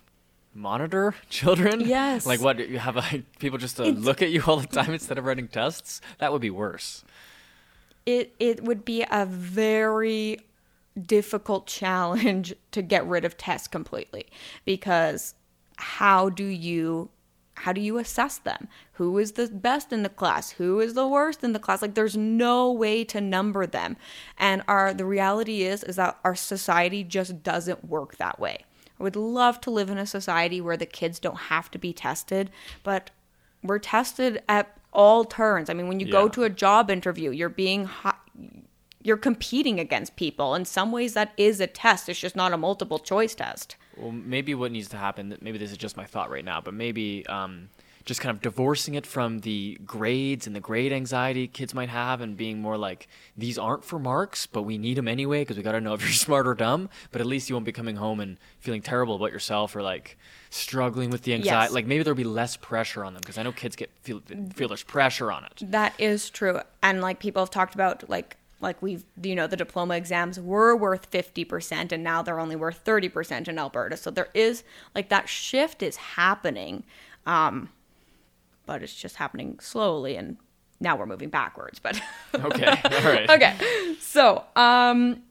monitor 0.57 1.15
children? 1.29 1.81
Yes. 1.81 2.25
Like 2.25 2.41
what? 2.41 2.67
You 2.67 2.79
have 2.79 2.95
like 2.95 3.23
people 3.39 3.57
just 3.57 3.77
to 3.77 3.85
look 3.85 4.21
at 4.21 4.31
you 4.31 4.43
all 4.45 4.57
the 4.57 4.67
time 4.67 4.93
instead 4.93 5.17
of 5.17 5.25
writing 5.25 5.47
tests? 5.47 6.01
That 6.19 6.31
would 6.33 6.41
be 6.41 6.49
worse. 6.49 7.03
It 8.05 8.33
it 8.39 8.63
would 8.63 8.83
be 8.83 9.05
a 9.09 9.25
very 9.25 10.39
difficult 11.05 11.67
challenge 11.67 12.55
to 12.71 12.81
get 12.81 13.05
rid 13.05 13.23
of 13.23 13.37
tests 13.37 13.67
completely 13.67 14.25
because 14.65 15.35
how 15.77 16.29
do 16.29 16.45
you 16.45 17.09
how 17.57 17.73
do 17.73 17.81
you 17.81 17.97
assess 17.97 18.37
them? 18.37 18.67
Who 18.93 19.17
is 19.17 19.33
the 19.33 19.47
best 19.47 19.91
in 19.91 20.03
the 20.03 20.09
class? 20.09 20.51
Who 20.51 20.79
is 20.79 20.93
the 20.93 21.07
worst 21.07 21.43
in 21.43 21.53
the 21.53 21.59
class? 21.59 21.81
Like 21.81 21.95
there's 21.95 22.15
no 22.15 22.71
way 22.71 23.03
to 23.05 23.19
number 23.19 23.65
them. 23.65 23.97
And 24.37 24.61
our 24.67 24.93
the 24.93 25.05
reality 25.05 25.63
is 25.63 25.83
is 25.83 25.95
that 25.95 26.17
our 26.23 26.35
society 26.35 27.03
just 27.03 27.43
doesn't 27.43 27.85
work 27.85 28.17
that 28.17 28.39
way. 28.39 28.65
I 28.99 29.03
would 29.03 29.15
love 29.15 29.61
to 29.61 29.71
live 29.71 29.89
in 29.89 29.97
a 29.97 30.05
society 30.05 30.61
where 30.61 30.77
the 30.77 30.85
kids 30.85 31.19
don't 31.19 31.37
have 31.37 31.69
to 31.71 31.77
be 31.77 31.93
tested, 31.93 32.49
but 32.83 33.11
we're 33.63 33.79
tested 33.79 34.41
at 34.49 34.77
all 34.93 35.25
turns. 35.25 35.69
I 35.69 35.73
mean, 35.73 35.87
when 35.87 35.99
you 35.99 36.09
go 36.09 36.27
to 36.29 36.43
a 36.43 36.49
job 36.49 36.89
interview, 36.89 37.31
you're 37.31 37.49
being 37.49 37.89
you're 39.03 39.17
competing 39.17 39.79
against 39.79 40.17
people. 40.17 40.53
In 40.53 40.65
some 40.65 40.91
ways 40.91 41.13
that 41.13 41.31
is 41.37 41.61
a 41.61 41.67
test. 41.67 42.09
It's 42.09 42.19
just 42.19 42.35
not 42.35 42.51
a 42.51 42.57
multiple 42.57 42.99
choice 42.99 43.35
test. 43.35 43.77
Well, 43.95 44.11
maybe 44.11 44.53
what 44.53 44.71
needs 44.71 44.89
to 44.89 44.97
happen, 44.97 45.37
maybe 45.41 45.57
this 45.57 45.71
is 45.71 45.77
just 45.77 45.95
my 45.95 46.05
thought 46.05 46.29
right 46.29 46.43
now, 46.43 46.59
but 46.59 46.73
maybe 46.73 47.25
um, 47.27 47.69
just 48.07 48.21
kind 48.21 48.33
of 48.33 48.41
divorcing 48.41 48.95
it 48.95 49.05
from 49.05 49.39
the 49.39 49.77
grades 49.85 50.47
and 50.47 50.55
the 50.55 50.61
grade 50.61 50.93
anxiety 50.93 51.45
kids 51.45 51.73
might 51.73 51.89
have 51.89 52.21
and 52.21 52.37
being 52.37 52.61
more 52.61 52.77
like, 52.77 53.09
these 53.35 53.57
aren't 53.57 53.83
for 53.83 53.99
marks, 53.99 54.47
but 54.47 54.63
we 54.63 54.77
need 54.77 54.95
them 54.95 55.09
anyway 55.09 55.41
because 55.41 55.57
we 55.57 55.61
got 55.61 55.73
to 55.73 55.81
know 55.81 55.93
if 55.93 56.01
you're 56.01 56.11
smart 56.13 56.47
or 56.47 56.53
dumb. 56.53 56.89
But 57.11 57.19
at 57.19 57.27
least 57.27 57.49
you 57.49 57.55
won't 57.55 57.65
be 57.65 57.73
coming 57.73 57.97
home 57.97 58.21
and 58.21 58.37
feeling 58.59 58.81
terrible 58.81 59.17
about 59.17 59.33
yourself 59.33 59.75
or 59.75 59.83
like 59.83 60.17
struggling 60.49 61.09
with 61.09 61.23
the 61.23 61.33
anxiety. 61.33 61.65
Yes. 61.65 61.73
Like 61.73 61.85
maybe 61.85 62.03
there'll 62.03 62.15
be 62.15 62.23
less 62.23 62.55
pressure 62.55 63.03
on 63.03 63.13
them 63.13 63.19
because 63.19 63.37
I 63.37 63.43
know 63.43 63.51
kids 63.51 63.75
get 63.75 63.91
feel, 64.03 64.21
feel 64.55 64.69
there's 64.69 64.83
pressure 64.83 65.29
on 65.29 65.43
it. 65.43 65.61
That 65.69 65.93
is 65.99 66.29
true. 66.29 66.61
And 66.81 67.01
like 67.01 67.19
people 67.19 67.41
have 67.41 67.51
talked 67.51 67.75
about 67.75 68.09
like 68.09 68.37
like 68.61 68.81
we've 68.81 69.03
you 69.21 69.35
know 69.35 69.47
the 69.47 69.57
diploma 69.57 69.95
exams 69.97 70.39
were 70.39 70.75
worth 70.75 71.11
50% 71.11 71.91
and 71.91 72.03
now 72.03 72.21
they're 72.21 72.39
only 72.39 72.55
worth 72.55 72.83
30% 72.85 73.49
in 73.49 73.59
Alberta. 73.59 73.97
So 73.97 74.09
there 74.11 74.29
is 74.33 74.63
like 74.95 75.09
that 75.09 75.27
shift 75.27 75.83
is 75.83 75.97
happening. 75.97 76.83
Um 77.25 77.69
but 78.67 78.83
it's 78.83 78.93
just 78.93 79.15
happening 79.15 79.57
slowly 79.59 80.15
and 80.15 80.37
now 80.79 80.95
we're 80.95 81.07
moving 81.07 81.29
backwards, 81.29 81.79
but 81.79 81.99
Okay. 82.35 82.65
All 82.67 83.01
right. 83.11 83.27
okay. 83.31 83.55
So, 83.99 84.43
um, 84.55 85.23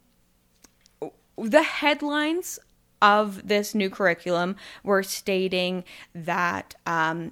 the 1.38 1.62
headlines 1.62 2.59
of 3.01 3.46
this 3.46 3.75
new 3.75 3.88
curriculum 3.90 4.57
were 4.83 5.03
stating 5.05 5.85
that 6.14 6.75
um, 6.87 7.31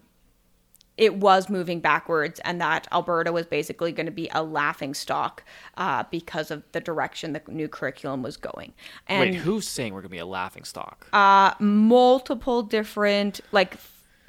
it 0.96 1.16
was 1.16 1.48
moving 1.48 1.80
backwards 1.80 2.38
and 2.44 2.60
that 2.60 2.86
Alberta 2.92 3.32
was 3.32 3.46
basically 3.46 3.90
going 3.90 4.06
to 4.06 4.12
be 4.12 4.28
a 4.32 4.44
laughing 4.44 4.94
stock 4.94 5.42
uh, 5.76 6.04
because 6.10 6.52
of 6.52 6.62
the 6.72 6.80
direction 6.80 7.32
the 7.32 7.42
new 7.48 7.66
curriculum 7.66 8.22
was 8.22 8.36
going. 8.36 8.74
And 9.08 9.20
Wait, 9.32 9.34
who's 9.36 9.66
saying 9.66 9.92
we're 9.92 10.02
going 10.02 10.10
to 10.10 10.14
be 10.14 10.18
a 10.18 10.26
laughing 10.26 10.62
stock? 10.64 11.08
uh, 11.12 11.54
multiple 11.58 12.62
different 12.62 13.40
like 13.50 13.76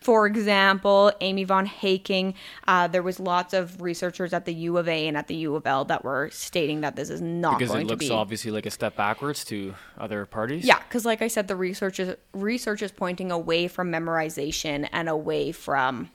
for 0.05 0.27
example 0.27 1.11
amy 1.19 1.43
von 1.43 1.65
heyking 1.65 2.35
uh, 2.67 2.87
there 2.87 3.01
was 3.01 3.19
lots 3.19 3.55
of 3.55 3.81
researchers 3.81 4.33
at 4.33 4.45
the 4.45 4.53
u 4.53 4.77
of 4.77 4.87
a 4.87 5.07
and 5.07 5.17
at 5.17 5.27
the 5.27 5.33
u 5.35 5.55
of 5.55 5.65
l 5.65 5.83
that 5.83 6.03
were 6.03 6.29
stating 6.31 6.81
that 6.81 6.95
this 6.95 7.09
is 7.09 7.21
not 7.21 7.57
because 7.57 7.71
going 7.71 7.81
it 7.81 7.89
looks 7.89 8.05
to 8.05 8.09
be 8.11 8.15
obviously 8.15 8.51
like 8.51 8.67
a 8.67 8.69
step 8.69 8.95
backwards 8.95 9.43
to 9.43 9.73
other 9.97 10.27
parties. 10.27 10.63
yeah 10.63 10.77
because 10.87 11.05
like 11.05 11.23
i 11.23 11.27
said 11.27 11.47
the 11.47 11.55
research 11.55 11.99
is 11.99 12.15
research 12.33 12.83
is 12.83 12.91
pointing 12.91 13.31
away 13.31 13.67
from 13.67 13.91
memorization 13.91 14.87
and 14.91 15.09
away 15.09 15.51
from 15.51 16.11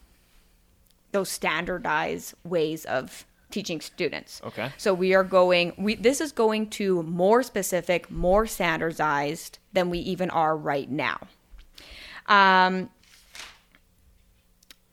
those 1.11 1.29
standardized 1.29 2.35
ways 2.45 2.85
of 2.85 3.27
teaching 3.51 3.81
students 3.81 4.41
Okay. 4.45 4.71
so 4.79 4.95
we 4.95 5.15
are 5.15 5.25
going 5.25 5.73
we 5.77 5.97
this 5.97 6.21
is 6.21 6.31
going 6.31 6.71
to 6.71 7.03
more 7.03 7.43
specific 7.43 8.09
more 8.09 8.47
standardized 8.47 9.59
than 9.73 9.91
we 9.91 9.99
even 9.99 10.31
are 10.31 10.57
right 10.57 10.89
now 10.89 11.19
um 12.29 12.89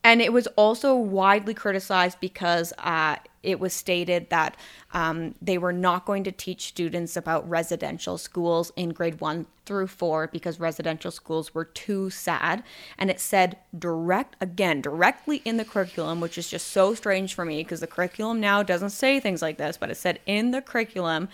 and 0.04 0.22
it 0.22 0.32
was 0.32 0.46
also 0.48 0.94
widely 0.94 1.54
criticized 1.54 2.18
because 2.20 2.72
uh, 2.78 3.16
it 3.42 3.58
was 3.58 3.72
stated 3.72 4.30
that 4.30 4.56
um, 4.92 5.34
they 5.42 5.58
were 5.58 5.72
not 5.72 6.04
going 6.04 6.24
to 6.24 6.32
teach 6.32 6.68
students 6.68 7.16
about 7.16 7.48
residential 7.48 8.16
schools 8.16 8.72
in 8.76 8.90
grade 8.90 9.20
one 9.20 9.46
through 9.66 9.86
four 9.86 10.28
because 10.28 10.58
residential 10.58 11.10
schools 11.10 11.54
were 11.54 11.64
too 11.64 12.10
sad. 12.10 12.62
And 12.96 13.10
it 13.10 13.20
said 13.20 13.58
direct, 13.76 14.36
again, 14.40 14.80
directly 14.80 15.42
in 15.44 15.56
the 15.56 15.64
curriculum, 15.64 16.20
which 16.20 16.38
is 16.38 16.48
just 16.48 16.68
so 16.68 16.94
strange 16.94 17.34
for 17.34 17.44
me 17.44 17.62
because 17.62 17.80
the 17.80 17.86
curriculum 17.86 18.40
now 18.40 18.62
doesn't 18.62 18.90
say 18.90 19.20
things 19.20 19.42
like 19.42 19.58
this, 19.58 19.76
but 19.76 19.90
it 19.90 19.96
said 19.96 20.20
in 20.26 20.52
the 20.52 20.62
curriculum 20.62 21.28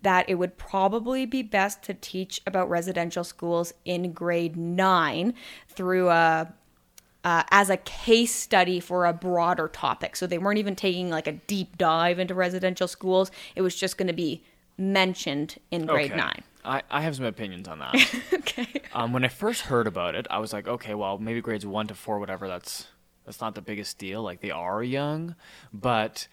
that 0.00 0.28
it 0.28 0.34
would 0.34 0.58
probably 0.58 1.24
be 1.24 1.42
best 1.42 1.82
to 1.84 1.94
teach 1.94 2.42
about 2.46 2.68
residential 2.68 3.24
schools 3.24 3.72
in 3.84 4.12
grade 4.12 4.56
nine 4.56 5.34
through 5.68 6.10
a 6.10 6.52
uh, 7.24 7.42
as 7.50 7.68
a 7.70 7.76
case 7.78 8.34
study 8.34 8.80
for 8.80 9.04
a 9.06 9.12
broader 9.12 9.68
topic. 9.68 10.16
So 10.16 10.26
they 10.26 10.38
weren't 10.38 10.58
even 10.58 10.76
taking 10.76 11.10
like 11.10 11.26
a 11.26 11.32
deep 11.32 11.76
dive 11.78 12.18
into 12.18 12.34
residential 12.34 12.88
schools. 12.88 13.30
It 13.56 13.62
was 13.62 13.74
just 13.76 13.98
going 13.98 14.06
to 14.06 14.12
be 14.14 14.42
mentioned 14.76 15.56
in 15.70 15.86
grade 15.86 16.12
Okay. 16.12 16.16
nine. 16.20 16.42
I, 16.64 16.82
I 16.90 17.00
have 17.02 17.16
some 17.16 17.24
opinions 17.24 17.66
on 17.68 17.78
that. 17.80 17.94
okay. 18.32 18.66
Um, 18.92 19.12
when 19.12 19.24
I 19.24 19.28
first 19.28 19.62
heard 19.62 19.86
about 19.86 20.14
it, 20.14 20.26
I 20.30 20.38
was 20.38 20.52
like, 20.52 20.68
okay, 20.68 20.94
well, 20.94 21.18
maybe 21.18 21.40
grades 21.40 21.64
one 21.66 21.86
to 21.88 21.94
four, 21.94 22.18
whatever. 22.18 22.46
That's 22.48 22.86
that's 23.24 23.40
not 23.40 23.54
the 23.54 23.62
biggest 23.62 23.98
deal. 23.98 24.22
Like 24.22 24.40
they 24.40 24.50
are 24.50 24.82
young, 24.82 25.34
but 25.72 26.28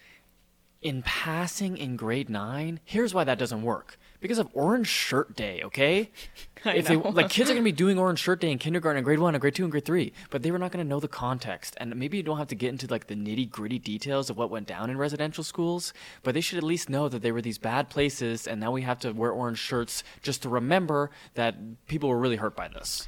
in 0.82 1.02
passing 1.02 1.76
in 1.76 1.96
grade 1.96 2.28
nine, 2.30 2.80
here's 2.84 3.12
why 3.14 3.24
that 3.24 3.38
doesn't 3.38 3.62
work. 3.62 3.98
Because 4.26 4.40
of 4.40 4.48
Orange 4.54 4.88
Shirt 4.88 5.36
Day, 5.36 5.62
okay? 5.62 6.10
I 6.64 6.74
if 6.74 6.88
they 6.88 6.96
like 6.96 7.30
kids 7.30 7.48
are 7.48 7.52
gonna 7.52 7.62
be 7.62 7.70
doing 7.70 7.96
Orange 7.96 8.18
Shirt 8.18 8.40
Day 8.40 8.50
in 8.50 8.58
kindergarten, 8.58 8.96
and 8.96 9.04
grade 9.04 9.20
one, 9.20 9.36
and 9.36 9.40
grade 9.40 9.54
two, 9.54 9.62
and 9.62 9.70
grade 9.70 9.84
three, 9.84 10.12
but 10.30 10.42
they 10.42 10.50
were 10.50 10.58
not 10.58 10.72
gonna 10.72 10.82
know 10.82 10.98
the 10.98 11.06
context, 11.06 11.76
and 11.78 11.94
maybe 11.94 12.16
you 12.16 12.24
don't 12.24 12.38
have 12.38 12.48
to 12.48 12.56
get 12.56 12.70
into 12.70 12.88
like 12.88 13.06
the 13.06 13.14
nitty 13.14 13.48
gritty 13.48 13.78
details 13.78 14.28
of 14.28 14.36
what 14.36 14.50
went 14.50 14.66
down 14.66 14.90
in 14.90 14.98
residential 14.98 15.44
schools, 15.44 15.94
but 16.24 16.34
they 16.34 16.40
should 16.40 16.58
at 16.58 16.64
least 16.64 16.90
know 16.90 17.08
that 17.08 17.22
they 17.22 17.30
were 17.30 17.40
these 17.40 17.56
bad 17.56 17.88
places, 17.88 18.48
and 18.48 18.60
now 18.60 18.72
we 18.72 18.82
have 18.82 18.98
to 18.98 19.12
wear 19.12 19.30
orange 19.30 19.60
shirts 19.60 20.02
just 20.24 20.42
to 20.42 20.48
remember 20.48 21.12
that 21.34 21.54
people 21.86 22.08
were 22.08 22.18
really 22.18 22.34
hurt 22.34 22.56
by 22.56 22.66
this. 22.66 23.06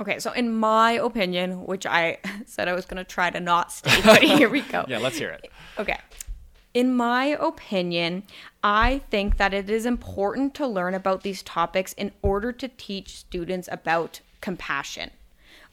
Okay, 0.00 0.18
so 0.18 0.32
in 0.32 0.52
my 0.52 0.92
opinion, 0.92 1.64
which 1.64 1.86
I 1.86 2.18
said 2.46 2.66
I 2.66 2.72
was 2.72 2.86
going 2.86 2.96
to 2.96 3.04
try 3.04 3.30
to 3.30 3.38
not 3.38 3.70
state, 3.70 4.02
but 4.04 4.20
here 4.22 4.48
we 4.48 4.62
go. 4.62 4.84
Yeah, 4.88 4.98
let's 4.98 5.16
hear 5.16 5.30
it. 5.30 5.48
Okay. 5.78 5.98
In 6.72 6.94
my 6.94 7.24
opinion, 7.24 8.22
I 8.62 9.02
think 9.10 9.38
that 9.38 9.52
it 9.52 9.68
is 9.68 9.86
important 9.86 10.54
to 10.54 10.66
learn 10.66 10.94
about 10.94 11.22
these 11.22 11.42
topics 11.42 11.92
in 11.94 12.12
order 12.22 12.52
to 12.52 12.68
teach 12.68 13.16
students 13.16 13.68
about 13.72 14.20
compassion. 14.40 15.10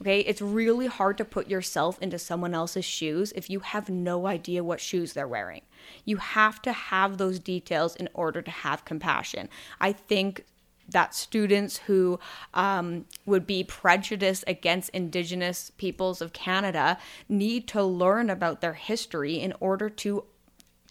Okay, 0.02 0.22
it's 0.22 0.42
really 0.42 0.88
hard 0.88 1.18
to 1.18 1.26
put 1.26 1.50
yourself 1.50 2.00
into 2.02 2.20
someone 2.20 2.54
else's 2.54 2.86
shoes 2.86 3.32
if 3.36 3.50
you 3.50 3.60
have 3.60 3.90
no 3.90 4.28
idea 4.28 4.64
what 4.64 4.80
shoes 4.80 5.14
they're 5.14 5.28
wearing. 5.28 5.62
You 6.06 6.18
have 6.18 6.62
to 6.64 6.72
have 6.72 7.18
those 7.18 7.40
details 7.40 7.96
in 7.96 8.10
order 8.14 8.42
to 8.42 8.52
have 8.52 8.86
compassion. 8.86 9.50
I 9.80 9.92
think 9.94 10.46
that 10.90 11.14
students 11.14 11.78
who 11.78 12.20
um, 12.54 13.06
would 13.26 13.46
be 13.46 13.64
prejudiced 13.64 14.44
against 14.48 14.90
Indigenous 14.92 15.72
peoples 15.78 16.22
of 16.22 16.34
Canada 16.34 16.98
need 17.28 17.68
to 17.68 17.84
learn 17.84 18.30
about 18.30 18.62
their 18.62 18.74
history 18.74 19.36
in 19.40 19.54
order 19.60 19.90
to 19.90 20.24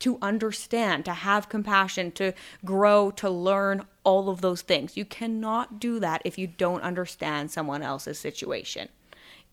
to 0.01 0.19
understand, 0.21 1.05
to 1.05 1.13
have 1.13 1.49
compassion, 1.49 2.13
to 2.13 2.33
grow, 2.65 3.11
to 3.13 3.31
learn 3.31 3.87
all 4.05 4.29
of 4.29 4.41
those 4.41 4.63
things. 4.63 4.97
You 4.97 5.05
cannot 5.05 5.81
do 5.81 5.99
that 6.01 6.23
if 6.25 6.39
you 6.39 6.47
don't 6.47 6.83
understand 6.83 7.51
someone 7.51 7.83
else's 7.83 8.19
situation. 8.19 8.89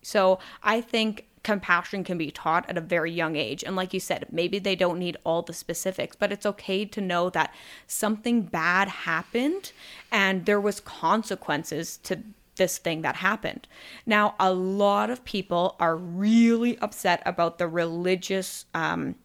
So 0.02 0.38
I 0.62 0.80
think 0.80 1.26
compassion 1.42 2.04
can 2.04 2.18
be 2.18 2.30
taught 2.30 2.68
at 2.68 2.78
a 2.78 2.80
very 2.80 3.12
young 3.12 3.36
age. 3.36 3.62
And 3.62 3.76
like 3.76 3.94
you 3.94 4.00
said, 4.00 4.26
maybe 4.32 4.58
they 4.58 4.74
don't 4.74 4.98
need 4.98 5.16
all 5.24 5.42
the 5.42 5.52
specifics, 5.52 6.16
but 6.16 6.32
it's 6.32 6.46
okay 6.46 6.84
to 6.86 7.00
know 7.00 7.30
that 7.30 7.54
something 7.86 8.42
bad 8.42 8.88
happened 8.88 9.72
and 10.10 10.46
there 10.46 10.60
was 10.60 10.80
consequences 10.80 11.98
to 11.98 12.20
this 12.56 12.78
thing 12.78 13.02
that 13.02 13.16
happened. 13.16 13.66
Now, 14.06 14.34
a 14.38 14.52
lot 14.52 15.10
of 15.10 15.24
people 15.24 15.76
are 15.80 15.96
really 15.96 16.78
upset 16.78 17.22
about 17.26 17.58
the 17.58 17.66
religious 17.66 18.64
um, 18.74 19.16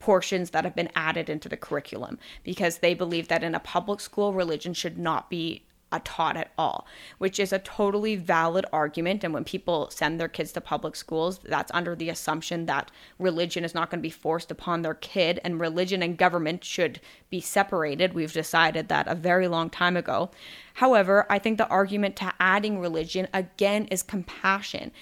portions 0.00 0.50
that 0.50 0.64
have 0.64 0.74
been 0.74 0.90
added 0.96 1.30
into 1.30 1.48
the 1.48 1.56
curriculum 1.56 2.18
because 2.42 2.78
they 2.78 2.94
believe 2.94 3.28
that 3.28 3.44
in 3.44 3.54
a 3.54 3.60
public 3.60 4.00
school, 4.00 4.32
religion 4.32 4.74
should 4.74 4.98
not 4.98 5.30
be 5.30 5.62
taught 5.98 6.36
at 6.36 6.52
all, 6.56 6.86
which 7.18 7.40
is 7.40 7.52
a 7.52 7.58
totally 7.58 8.14
valid 8.14 8.64
argument. 8.72 9.24
And 9.24 9.34
when 9.34 9.44
people 9.44 9.90
send 9.90 10.20
their 10.20 10.28
kids 10.28 10.52
to 10.52 10.60
public 10.60 10.94
schools, 10.94 11.40
that's 11.42 11.72
under 11.74 11.96
the 11.96 12.08
assumption 12.08 12.66
that 12.66 12.90
religion 13.18 13.64
is 13.64 13.74
not 13.74 13.90
going 13.90 13.98
to 13.98 14.02
be 14.02 14.10
forced 14.10 14.50
upon 14.50 14.82
their 14.82 14.94
kid 14.94 15.40
and 15.42 15.58
religion 15.58 16.02
and 16.02 16.16
government 16.16 16.62
should 16.62 17.00
be 17.28 17.40
separated. 17.40 18.12
We've 18.12 18.32
decided 18.32 18.88
that 18.88 19.08
a 19.08 19.14
very 19.16 19.48
long 19.48 19.68
time 19.68 19.96
ago. 19.96 20.30
However, 20.74 21.26
I 21.28 21.38
think 21.38 21.58
the 21.58 21.68
argument 21.68 22.16
to 22.16 22.32
adding 22.38 22.78
religion 22.78 23.26
again 23.34 23.86
is 23.86 24.02
compassion 24.02 24.92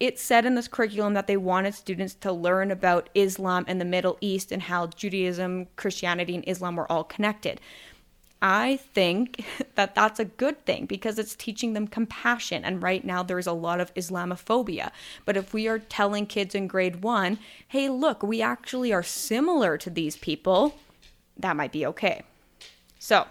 it 0.00 0.18
said 0.18 0.46
in 0.46 0.54
this 0.54 0.68
curriculum 0.68 1.14
that 1.14 1.26
they 1.26 1.36
wanted 1.36 1.74
students 1.74 2.14
to 2.14 2.32
learn 2.32 2.70
about 2.70 3.08
Islam 3.14 3.64
and 3.66 3.80
the 3.80 3.84
Middle 3.84 4.16
East 4.20 4.52
and 4.52 4.62
how 4.62 4.86
Judaism, 4.86 5.66
Christianity, 5.76 6.34
and 6.34 6.44
Islam 6.46 6.76
were 6.76 6.90
all 6.90 7.04
connected. 7.04 7.60
I 8.40 8.76
think 8.76 9.44
that 9.74 9.94
that's 9.94 10.20
a 10.20 10.24
good 10.24 10.64
thing 10.64 10.86
because 10.86 11.18
it's 11.18 11.34
teaching 11.34 11.72
them 11.72 11.88
compassion. 11.88 12.64
And 12.64 12.82
right 12.82 13.04
now, 13.04 13.22
there's 13.22 13.46
a 13.46 13.52
lot 13.52 13.80
of 13.80 13.92
Islamophobia. 13.94 14.90
But 15.24 15.36
if 15.36 15.52
we 15.52 15.66
are 15.66 15.80
telling 15.80 16.26
kids 16.26 16.54
in 16.54 16.68
grade 16.68 17.02
one, 17.02 17.38
hey, 17.66 17.88
look, 17.88 18.22
we 18.22 18.40
actually 18.40 18.92
are 18.92 19.02
similar 19.02 19.76
to 19.78 19.90
these 19.90 20.16
people, 20.16 20.76
that 21.36 21.56
might 21.56 21.72
be 21.72 21.84
okay. 21.86 22.22
So, 23.00 23.26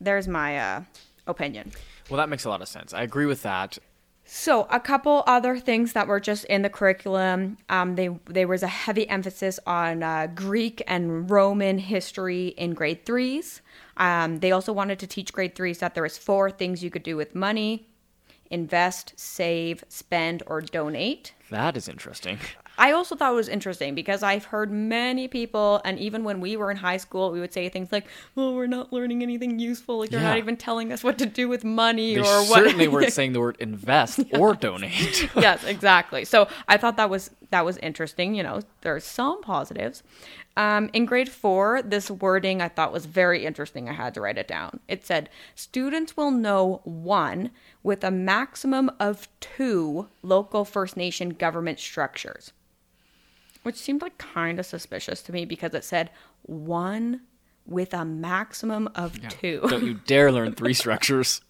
there's 0.00 0.28
my 0.28 0.58
uh, 0.58 0.82
opinion. 1.26 1.72
Well, 2.10 2.18
that 2.18 2.28
makes 2.28 2.44
a 2.44 2.48
lot 2.48 2.62
of 2.62 2.68
sense. 2.68 2.92
I 2.92 3.02
agree 3.02 3.26
with 3.26 3.42
that. 3.42 3.78
So, 4.28 4.66
a 4.70 4.80
couple 4.80 5.22
other 5.28 5.56
things 5.56 5.92
that 5.92 6.08
were 6.08 6.18
just 6.18 6.44
in 6.46 6.62
the 6.62 6.68
curriculum. 6.68 7.58
Um, 7.68 7.94
they 7.94 8.10
there 8.24 8.48
was 8.48 8.64
a 8.64 8.68
heavy 8.68 9.08
emphasis 9.08 9.60
on 9.68 10.02
uh, 10.02 10.26
Greek 10.34 10.82
and 10.88 11.30
Roman 11.30 11.78
history 11.78 12.48
in 12.48 12.74
grade 12.74 13.06
threes. 13.06 13.62
Um, 13.96 14.38
they 14.40 14.50
also 14.50 14.72
wanted 14.72 14.98
to 14.98 15.06
teach 15.06 15.32
grade 15.32 15.54
threes 15.54 15.78
that 15.78 15.94
there 15.94 16.02
was 16.02 16.18
four 16.18 16.50
things 16.50 16.82
you 16.82 16.90
could 16.90 17.04
do 17.04 17.16
with 17.16 17.36
money: 17.36 17.88
invest, 18.50 19.12
save, 19.14 19.84
spend, 19.88 20.42
or 20.48 20.60
donate. 20.60 21.32
That 21.48 21.76
is 21.76 21.88
interesting. 21.88 22.40
I 22.78 22.92
also 22.92 23.16
thought 23.16 23.32
it 23.32 23.36
was 23.36 23.48
interesting 23.48 23.94
because 23.94 24.22
I've 24.22 24.44
heard 24.46 24.70
many 24.70 25.28
people, 25.28 25.80
and 25.84 25.98
even 25.98 26.24
when 26.24 26.40
we 26.40 26.56
were 26.56 26.70
in 26.70 26.76
high 26.76 26.96
school, 26.98 27.30
we 27.30 27.40
would 27.40 27.52
say 27.52 27.68
things 27.68 27.90
like, 27.92 28.06
"Well, 28.34 28.54
we're 28.54 28.66
not 28.66 28.92
learning 28.92 29.22
anything 29.22 29.58
useful. 29.58 29.98
Like, 29.98 30.10
they're 30.10 30.20
Yeah. 30.20 30.28
not 30.28 30.38
even 30.38 30.56
telling 30.56 30.92
us 30.92 31.02
what 31.02 31.18
to 31.18 31.26
do 31.26 31.48
with 31.48 31.64
money 31.64 32.14
They 32.14 32.20
or 32.20 32.24
what." 32.44 32.62
certainly 32.64 32.88
weren't 32.88 33.12
saying 33.12 33.32
the 33.32 33.40
word 33.40 33.56
invest 33.60 34.20
or 34.32 34.54
donate. 34.54 35.28
yes, 35.36 35.64
exactly. 35.64 36.24
So 36.24 36.48
I 36.68 36.76
thought 36.76 36.96
that 36.96 37.10
was 37.10 37.30
that 37.50 37.64
was 37.64 37.76
interesting. 37.78 38.34
You 38.34 38.42
know, 38.42 38.60
there's 38.82 39.04
some 39.04 39.40
positives. 39.42 40.02
Um, 40.58 40.88
in 40.94 41.04
grade 41.04 41.28
four, 41.28 41.82
this 41.82 42.10
wording 42.10 42.62
I 42.62 42.68
thought 42.68 42.90
was 42.92 43.04
very 43.06 43.44
interesting. 43.44 43.88
I 43.88 43.92
had 43.92 44.14
to 44.14 44.20
write 44.22 44.38
it 44.38 44.48
down. 44.48 44.80
It 44.88 45.04
said, 45.06 45.28
"Students 45.54 46.16
will 46.16 46.30
know 46.30 46.80
one 46.84 47.50
with 47.82 48.02
a 48.02 48.10
maximum 48.10 48.90
of 48.98 49.28
two 49.40 50.08
local 50.22 50.64
First 50.64 50.96
Nation 50.96 51.30
government 51.30 51.78
structures," 51.78 52.52
which 53.66 53.74
seemed 53.74 54.00
like 54.00 54.16
kind 54.16 54.60
of 54.60 54.64
suspicious 54.64 55.20
to 55.22 55.32
me 55.32 55.44
because 55.44 55.74
it 55.74 55.82
said 55.82 56.08
one 56.42 57.20
with 57.66 57.92
a 57.92 58.04
maximum 58.04 58.88
of 58.94 59.20
two. 59.28 59.60
Don't 59.66 59.84
you 59.84 59.94
dare 60.06 60.30
learn 60.30 60.52
three 60.52 60.72
structures. 60.84 61.40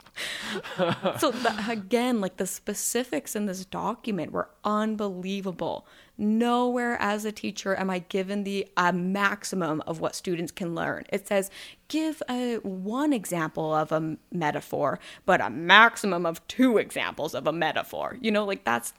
so 1.18 1.30
the, 1.30 1.54
again 1.68 2.22
like 2.22 2.38
the 2.38 2.46
specifics 2.46 3.36
in 3.36 3.44
this 3.44 3.66
document 3.66 4.32
were 4.32 4.48
unbelievable. 4.64 5.86
Nowhere 6.16 6.96
as 7.02 7.26
a 7.26 7.32
teacher 7.32 7.78
am 7.78 7.90
i 7.90 7.98
given 7.98 8.44
the 8.44 8.66
a 8.78 8.94
maximum 8.94 9.82
of 9.86 10.00
what 10.00 10.14
students 10.14 10.50
can 10.50 10.74
learn. 10.74 11.04
It 11.10 11.28
says 11.28 11.50
give 11.88 12.22
a 12.30 12.54
one 12.62 13.12
example 13.12 13.74
of 13.74 13.92
a 13.92 13.96
m- 13.96 14.18
metaphor 14.32 14.98
but 15.26 15.42
a 15.42 15.50
maximum 15.50 16.24
of 16.24 16.48
two 16.48 16.78
examples 16.78 17.34
of 17.34 17.46
a 17.46 17.52
metaphor. 17.52 18.16
You 18.22 18.30
know 18.30 18.46
like 18.46 18.64
that's 18.64 18.94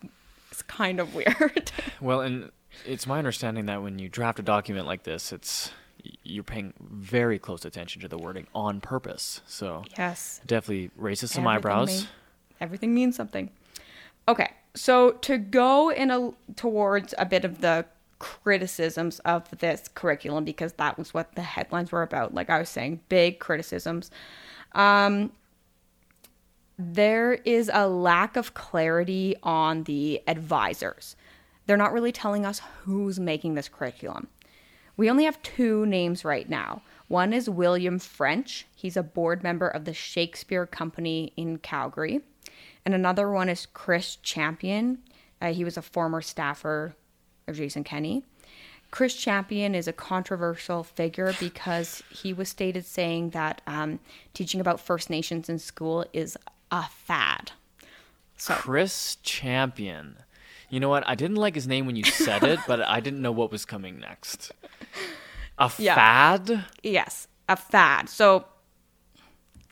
it's 0.51 0.61
kind 0.61 0.99
of 0.99 1.13
weird. 1.15 1.71
Well, 1.99 2.21
and 2.21 2.51
it's 2.85 3.07
my 3.07 3.17
understanding 3.17 3.65
that 3.67 3.81
when 3.81 3.99
you 3.99 4.09
draft 4.09 4.39
a 4.39 4.43
document 4.43 4.85
like 4.87 5.03
this, 5.03 5.31
it's 5.31 5.71
you're 6.23 6.43
paying 6.43 6.73
very 6.79 7.37
close 7.39 7.65
attention 7.65 8.01
to 8.01 8.07
the 8.07 8.17
wording 8.17 8.47
on 8.55 8.79
purpose. 8.79 9.41
So 9.45 9.83
yes 9.97 10.39
definitely 10.45 10.91
raises 10.95 11.31
some 11.31 11.45
Everything 11.45 11.57
eyebrows. 11.57 11.87
mean- 12.01 12.07
everything 12.61 12.93
means 12.93 13.15
something. 13.15 13.49
Okay, 14.29 14.51
so 14.75 15.11
to 15.11 15.37
go 15.37 15.89
in 15.89 16.11
a 16.11 16.31
towards 16.55 17.13
a 17.17 17.25
bit 17.25 17.43
of 17.45 17.61
the 17.61 17.85
criticisms 18.19 19.19
of 19.19 19.47
this 19.59 19.87
curriculum 19.93 20.43
because 20.43 20.73
that 20.73 20.97
was 20.97 21.13
what 21.13 21.35
the 21.35 21.41
headlines 21.43 21.91
were 21.91 22.01
about. 22.03 22.33
Like 22.33 22.49
I 22.49 22.59
was 22.59 22.69
saying, 22.69 23.01
big 23.09 23.39
criticisms. 23.39 24.09
Um, 24.73 25.31
there 26.79 27.33
is 27.33 27.69
a 27.73 27.87
lack 27.87 28.35
of 28.37 28.53
clarity 28.53 29.35
on 29.43 29.83
the 29.83 30.21
advisors. 30.27 31.15
They're 31.67 31.77
not 31.77 31.93
really 31.93 32.11
telling 32.11 32.45
us 32.45 32.61
who's 32.83 33.19
making 33.19 33.53
this 33.53 33.69
curriculum. 33.69 34.27
We 34.95 35.09
only 35.09 35.25
have 35.25 35.41
two 35.43 35.85
names 35.85 36.25
right 36.25 36.49
now. 36.49 36.81
One 37.07 37.31
is 37.31 37.49
William 37.49 37.99
French. 37.99 38.65
He's 38.75 38.97
a 38.97 39.03
board 39.03 39.43
member 39.43 39.67
of 39.67 39.85
the 39.85 39.93
Shakespeare 39.93 40.65
Company 40.65 41.33
in 41.37 41.59
Calgary. 41.59 42.21
And 42.83 42.95
another 42.95 43.29
one 43.29 43.49
is 43.49 43.67
Chris 43.67 44.15
Champion. 44.17 44.99
Uh, 45.41 45.53
he 45.53 45.63
was 45.63 45.77
a 45.77 45.81
former 45.81 46.21
staffer 46.21 46.95
of 47.47 47.55
Jason 47.55 47.83
Kenney. 47.83 48.23
Chris 48.89 49.13
Champion 49.13 49.75
is 49.75 49.87
a 49.87 49.93
controversial 49.93 50.83
figure 50.83 51.33
because 51.39 52.01
he 52.09 52.33
was 52.33 52.49
stated 52.49 52.85
saying 52.85 53.31
that 53.31 53.61
um, 53.67 53.99
teaching 54.33 54.61
about 54.61 54.79
First 54.79 55.09
Nations 55.09 55.49
in 55.49 55.59
school 55.59 56.05
is 56.13 56.37
a 56.71 56.83
fad. 56.83 57.51
So 58.37 58.53
Chris 58.53 59.17
Champion. 59.21 60.17
You 60.69 60.79
know 60.79 60.89
what? 60.89 61.03
I 61.07 61.15
didn't 61.15 61.37
like 61.37 61.55
his 61.55 61.67
name 61.67 61.85
when 61.85 61.95
you 61.95 62.03
said 62.03 62.43
it, 62.43 62.59
but 62.67 62.81
I 62.81 62.99
didn't 62.99 63.21
know 63.21 63.31
what 63.31 63.51
was 63.51 63.65
coming 63.65 63.99
next. 63.99 64.51
A 65.57 65.71
Yeah. 65.77 65.95
fad? 65.95 66.65
yes, 66.83 67.27
a 67.47 67.55
fad. 67.55 68.09
So 68.09 68.45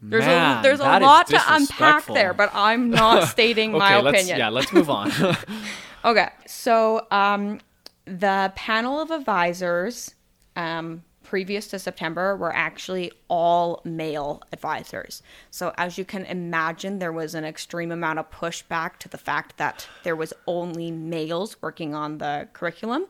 there's 0.02 0.26
Man, 0.26 0.60
a 0.60 0.62
there's 0.64 0.80
a 0.80 1.00
lot 1.00 1.28
to 1.28 1.42
unpack 1.48 2.06
there, 2.06 2.34
but 2.34 2.50
I'm 2.54 2.90
not 2.90 3.28
stating 3.36 3.72
my 3.72 3.96
okay, 3.96 4.02
let's 4.04 4.18
opinion. 4.18 4.38
yeah, 4.40 4.50
let's 4.50 4.72
move 4.72 4.90
on. 4.90 5.12
Okay, 6.06 6.30
so 6.46 7.08
um, 7.10 7.60
the 8.06 8.54
panel 8.56 9.02
of 9.02 9.10
advisors 9.10 10.14
um, 10.56 11.02
previous 11.36 11.68
to 11.68 11.78
September 11.78 12.34
were 12.38 12.56
actually 12.56 13.12
all 13.28 13.82
male 13.84 14.42
advisors. 14.54 15.22
So, 15.52 15.74
as 15.78 15.98
you 15.98 16.06
can 16.06 16.24
imagine, 16.24 17.00
there 17.00 17.12
was 17.12 17.36
an 17.36 17.44
extreme 17.44 17.92
amount 17.92 18.20
of 18.20 18.32
pushback 18.32 19.00
to 19.00 19.10
the 19.10 19.18
fact 19.18 19.58
that 19.58 19.86
there 20.04 20.16
was 20.16 20.32
only 20.48 20.92
males 20.92 21.62
working 21.62 21.94
on 21.94 22.20
the 22.20 22.48
curriculum. 22.54 23.08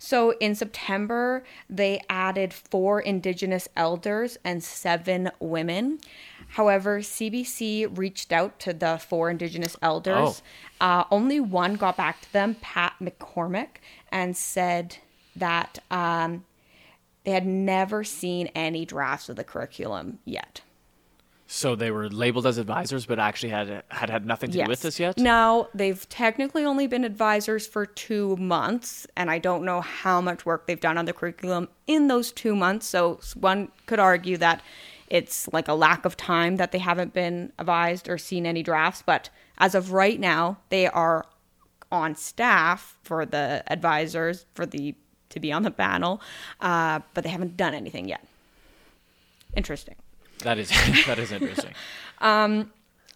So, 0.00 0.32
in 0.40 0.56
September, 0.56 1.44
they 1.68 2.00
added 2.10 2.52
four 2.52 2.98
Indigenous 2.98 3.68
elders 3.76 4.36
and 4.44 4.64
seven 4.64 5.30
women. 5.38 6.00
However, 6.48 6.98
CBC 6.98 7.96
reached 7.96 8.32
out 8.32 8.58
to 8.58 8.72
the 8.72 8.98
four 8.98 9.30
Indigenous 9.30 9.76
elders. 9.80 10.42
Uh, 10.80 11.04
only 11.12 11.38
one 11.38 11.74
got 11.74 11.96
back 11.96 12.20
to 12.22 12.32
them, 12.32 12.56
Pat 12.60 12.94
McCormick, 13.00 13.78
and 14.10 14.36
said 14.36 14.96
that 15.36 15.78
um, 15.92 16.44
they 17.30 17.34
had 17.34 17.46
never 17.46 18.02
seen 18.02 18.48
any 18.56 18.84
drafts 18.84 19.28
of 19.28 19.36
the 19.36 19.44
curriculum 19.44 20.18
yet. 20.24 20.62
so 21.46 21.76
they 21.76 21.90
were 21.92 22.08
labeled 22.08 22.44
as 22.44 22.58
advisors, 22.58 23.06
but 23.06 23.18
actually 23.20 23.50
had 23.50 23.84
had 23.88 24.10
had 24.10 24.26
nothing 24.26 24.50
to 24.50 24.58
do 24.58 24.68
with 24.68 24.82
this 24.82 24.98
yet. 24.98 25.16
Now, 25.16 25.68
they've 25.74 26.08
technically 26.08 26.64
only 26.64 26.86
been 26.88 27.04
advisors 27.04 27.66
for 27.68 27.86
two 27.86 28.36
months, 28.36 29.06
and 29.16 29.30
I 29.30 29.38
don't 29.38 29.64
know 29.64 29.80
how 29.80 30.20
much 30.20 30.44
work 30.44 30.66
they've 30.66 30.80
done 30.80 30.98
on 30.98 31.04
the 31.04 31.12
curriculum 31.12 31.68
in 31.86 32.08
those 32.08 32.32
two 32.32 32.56
months. 32.56 32.86
So, 32.86 33.20
one 33.34 33.70
could 33.86 34.00
argue 34.00 34.36
that 34.38 34.60
it's 35.08 35.48
like 35.52 35.68
a 35.68 35.74
lack 35.74 36.04
of 36.04 36.16
time 36.16 36.56
that 36.56 36.72
they 36.72 36.78
haven't 36.78 37.12
been 37.12 37.52
advised 37.58 38.08
or 38.08 38.18
seen 38.18 38.44
any 38.44 38.62
drafts. 38.62 39.02
But 39.06 39.30
as 39.58 39.74
of 39.74 39.92
right 39.92 40.18
now, 40.18 40.58
they 40.68 40.86
are 40.86 41.26
on 41.92 42.14
staff 42.14 42.96
for 43.02 43.26
the 43.26 43.62
advisors 43.66 44.46
for 44.54 44.66
the 44.66 44.94
to 45.30 45.40
be 45.40 45.52
on 45.52 45.62
the 45.62 45.70
panel, 45.70 46.20
uh, 46.60 47.00
but 47.14 47.24
they 47.24 47.30
haven't 47.30 47.56
done 47.56 47.74
anything 47.74 48.08
yet. 48.08 48.24
Interesting. 49.56 49.96
That 50.40 50.58
is 50.58 50.68
that 51.06 51.18
is 51.18 51.32
interesting. 51.32 51.74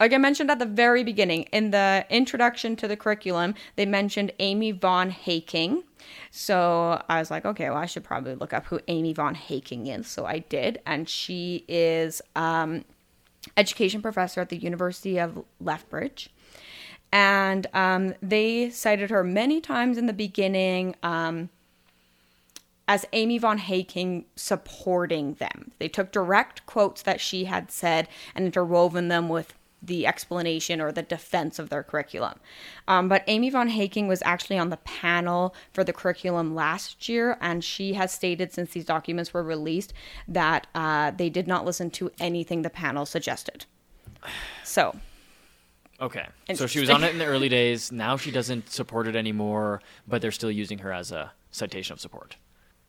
like 0.01 0.13
I 0.13 0.19
mentioned 0.19 0.51
at 0.51 0.59
the 0.59 0.67
very 0.67 1.05
beginning, 1.05 1.45
in 1.45 1.71
the 1.71 2.05
introduction 2.11 2.77
to 2.77 2.89
the 2.89 2.97
curriculum, 2.97 3.55
they 3.77 3.87
mentioned 3.87 4.33
Amy 4.39 4.73
Von 4.73 5.11
Heyking. 5.11 5.85
So 6.31 7.01
I 7.09 7.19
was 7.19 7.31
like, 7.31 7.45
okay, 7.45 7.71
well, 7.71 7.79
I 7.79 7.87
should 7.87 8.05
probably 8.05 8.35
look 8.35 8.53
up 8.53 8.67
who 8.67 8.81
Amy 8.89 9.13
Von 9.13 9.35
Heyking 9.35 9.97
is. 9.97 10.07
So 10.07 10.27
I 10.27 10.41
did, 10.41 10.81
and 10.85 11.09
she 11.09 11.65
is 11.69 12.21
um, 12.35 12.85
education 13.57 14.03
professor 14.03 14.41
at 14.41 14.49
the 14.49 14.57
University 14.57 15.19
of 15.19 15.45
Lethbridge. 15.61 16.31
And 17.13 17.69
um, 17.73 18.15
they 18.21 18.71
cited 18.71 19.11
her 19.11 19.23
many 19.23 19.61
times 19.61 19.97
in 19.97 20.07
the 20.07 20.13
beginning. 20.13 20.97
Um, 21.05 21.51
as 22.87 23.07
Amy 23.13 23.39
von 23.39 23.59
Heyking 23.59 24.25
supporting 24.37 25.35
them. 25.35 25.73
They 25.79 25.89
took 25.89 26.13
direct 26.13 26.67
quotes 26.67 27.03
that 27.03 27.21
she 27.21 27.45
had 27.45 27.71
said 27.71 28.09
and 28.35 28.45
interwoven 28.45 29.09
them 29.09 29.29
with 29.29 29.55
the 29.87 30.07
explanation 30.07 30.81
or 30.81 30.93
the 30.93 31.03
defense 31.03 31.59
of 31.59 31.69
their 31.69 31.83
curriculum. 31.83 32.39
Um, 32.89 33.09
but 33.09 33.23
Amy 33.27 33.51
von 33.51 33.69
Heyking 33.69 34.09
was 34.09 34.23
actually 34.23 34.59
on 34.59 34.71
the 34.71 34.79
panel 34.79 35.55
for 35.73 35.85
the 35.85 35.93
curriculum 35.93 36.55
last 36.55 37.09
year, 37.09 37.37
and 37.41 37.63
she 37.63 37.95
has 37.95 38.13
stated 38.13 38.53
since 38.53 38.71
these 38.71 38.85
documents 38.87 39.35
were 39.35 39.43
released 39.43 39.93
that 40.27 40.67
uh, 40.75 41.11
they 41.11 41.29
did 41.29 41.47
not 41.47 41.65
listen 41.65 41.91
to 41.93 42.11
anything 42.19 42.63
the 42.63 42.71
panel 42.71 43.05
suggested. 43.07 43.67
So, 44.63 44.97
Okay. 46.01 46.27
So 46.55 46.67
she 46.67 46.81
was 46.81 46.91
on 46.91 47.05
it 47.05 47.13
in 47.13 47.19
the 47.19 47.25
early 47.25 47.49
days. 47.49 47.93
Now 47.93 48.17
she 48.17 48.33
doesn't 48.33 48.69
support 48.69 49.07
it 49.07 49.15
anymore, 49.15 49.81
but 50.09 50.21
they're 50.21 50.33
still 50.33 50.51
using 50.51 50.79
her 50.79 50.93
as 50.93 51.13
a 51.13 51.33
citation 51.53 51.93
of 51.93 52.01
support. 52.01 52.37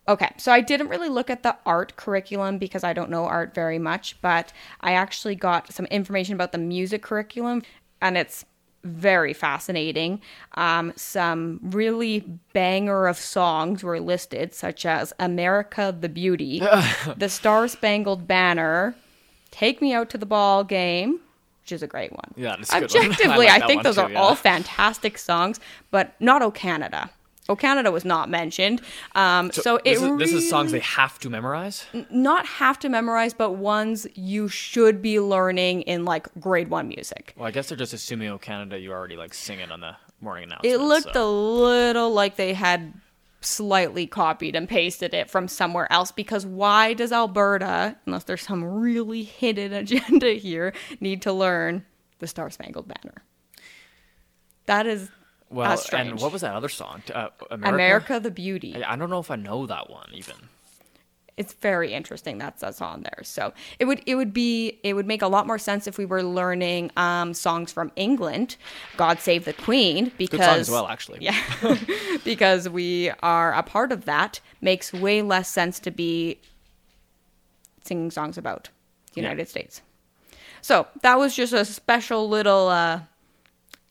Okay, 0.07 0.31
so 0.37 0.51
I 0.51 0.61
didn't 0.61 0.89
really 0.89 1.09
look 1.09 1.29
at 1.29 1.41
the 1.41 1.57
art 1.65 1.95
curriculum 1.95 2.59
because 2.59 2.83
I 2.83 2.93
don't 2.93 3.09
know 3.09 3.25
art 3.25 3.55
very 3.55 3.79
much, 3.79 4.21
but 4.21 4.53
I 4.81 4.93
actually 4.93 5.35
got 5.35 5.73
some 5.73 5.85
information 5.87 6.35
about 6.35 6.51
the 6.51 6.59
music 6.59 7.01
curriculum, 7.01 7.63
and 8.01 8.15
it's 8.17 8.45
very 8.83 9.33
fascinating. 9.33 10.21
Um, 10.53 10.93
some 10.95 11.59
really 11.63 12.19
banger 12.53 13.07
of 13.07 13.17
songs 13.17 13.83
were 13.83 13.99
listed, 13.99 14.53
such 14.53 14.85
as 14.85 15.11
America 15.19 15.95
the 15.99 16.09
Beauty, 16.09 16.59
The 17.17 17.29
Star 17.29 17.67
Spangled 17.67 18.27
Banner, 18.27 18.95
Take 19.49 19.81
Me 19.81 19.93
Out 19.93 20.11
to 20.11 20.19
the 20.19 20.27
Ball 20.27 20.63
Game, 20.63 21.19
which 21.63 21.71
is 21.71 21.81
a 21.81 21.87
great 21.87 22.11
one. 22.11 22.31
Yeah, 22.35 22.57
good 22.57 22.69
one. 22.69 22.83
Objectively, 22.83 23.47
I 23.47 23.53
like 23.53 23.63
I, 23.63 23.67
think 23.67 23.81
those 23.81 23.95
too, 23.95 24.01
are 24.01 24.11
yeah. 24.11 24.21
all 24.21 24.35
fantastic 24.35 25.17
songs, 25.17 25.59
but 25.89 26.13
not 26.21 26.43
O 26.43 26.51
Canada. 26.51 27.09
O 27.47 27.55
Canada 27.55 27.91
was 27.91 28.03
not 28.03 28.29
mentioned. 28.29 28.81
Um, 29.13 29.51
so, 29.51 29.77
it 29.77 29.83
this, 29.83 30.01
is, 30.01 30.17
this 30.17 30.33
is 30.33 30.49
songs 30.49 30.71
they 30.71 30.79
have 30.79 31.19
to 31.19 31.29
memorize. 31.29 31.85
not 32.09 32.45
have 32.45 32.79
to 32.79 32.89
memorize, 32.89 33.33
but 33.33 33.51
ones 33.51 34.07
you 34.15 34.47
should 34.47 35.01
be 35.01 35.19
learning 35.19 35.83
in 35.83 36.05
like 36.05 36.27
grade 36.39 36.69
one 36.69 36.87
music. 36.87 37.33
Well, 37.37 37.47
I 37.47 37.51
guess 37.51 37.69
they're 37.69 37.77
just 37.77 37.93
assuming, 37.93 38.29
oh, 38.29 38.39
Canada, 38.39 38.79
you 38.79 38.91
already 38.91 39.15
like 39.15 39.33
sing 39.33 39.59
it 39.59 39.71
on 39.71 39.81
the 39.81 39.95
morning 40.21 40.45
announcement. 40.45 40.73
It 40.73 40.79
looked 40.79 41.13
so. 41.13 41.23
a 41.23 41.29
little 41.29 42.11
like 42.11 42.35
they 42.35 42.53
had 42.53 42.93
slightly 43.41 44.07
copied 44.07 44.55
and 44.55 44.67
pasted 44.67 45.13
it 45.13 45.29
from 45.29 45.47
somewhere 45.47 45.91
else 45.91 46.11
because 46.11 46.45
why 46.47 46.93
does 46.93 47.11
Alberta, 47.11 47.95
unless 48.07 48.23
there's 48.23 48.41
some 48.41 48.63
really 48.63 49.23
hidden 49.23 49.71
agenda 49.83 50.31
here, 50.31 50.73
need 50.99 51.21
to 51.21 51.31
learn 51.31 51.85
the 52.19 52.27
Star 52.27 52.49
Spangled 52.49 52.87
Banner? 52.87 53.23
That 54.65 54.87
is 54.87 55.09
well, 55.49 55.81
and 55.93 56.19
what 56.19 56.31
was 56.31 56.41
that 56.41 56.53
other 56.55 56.69
song? 56.69 57.03
Uh, 57.13 57.29
America. 57.51 57.75
America 57.75 58.19
the 58.19 58.31
Beauty. 58.31 58.83
I 58.83 58.93
I 58.93 58.95
don't 58.95 59.09
know 59.09 59.19
if 59.19 59.29
I 59.31 59.35
know 59.35 59.65
that 59.67 59.89
one 59.89 60.09
even. 60.13 60.35
it's 61.37 61.53
very 61.53 61.93
interesting 61.93 62.37
that's 62.37 62.61
that's 62.61 62.79
on 62.81 63.01
there 63.03 63.21
so 63.23 63.51
it 63.77 63.83
would 63.85 64.01
it 64.05 64.15
would 64.15 64.31
be 64.33 64.79
it 64.83 64.93
would 64.93 65.05
make 65.05 65.21
a 65.21 65.27
lot 65.27 65.45
more 65.45 65.57
sense 65.59 65.85
if 65.85 65.97
we 65.97 66.05
were 66.05 66.23
learning 66.23 66.89
um, 66.95 67.33
songs 67.33 67.73
from 67.73 67.91
england 67.97 68.55
god 68.95 69.19
save 69.19 69.43
the 69.43 69.51
queen 69.51 70.09
because 70.17 70.39
Good 70.39 70.45
song 70.45 70.59
as 70.59 70.69
well, 70.71 70.87
actually. 70.87 71.19
yeah 71.21 71.35
because 72.23 72.69
we 72.69 73.11
are 73.21 73.51
a 73.53 73.63
part 73.63 73.91
of 73.91 74.05
that 74.05 74.39
makes 74.61 74.93
way 74.93 75.21
less 75.21 75.49
sense 75.49 75.77
to 75.81 75.91
be 75.91 76.39
singing 77.83 78.11
songs 78.11 78.37
about 78.37 78.69
the 79.13 79.21
Yeah. 79.21 79.27
united 79.27 79.49
states 79.49 79.81
so 80.61 80.87
that 81.01 81.19
was 81.19 81.35
just 81.35 81.53
a 81.53 81.65
special 81.65 82.29
little 82.29 82.69
uh, 82.69 83.01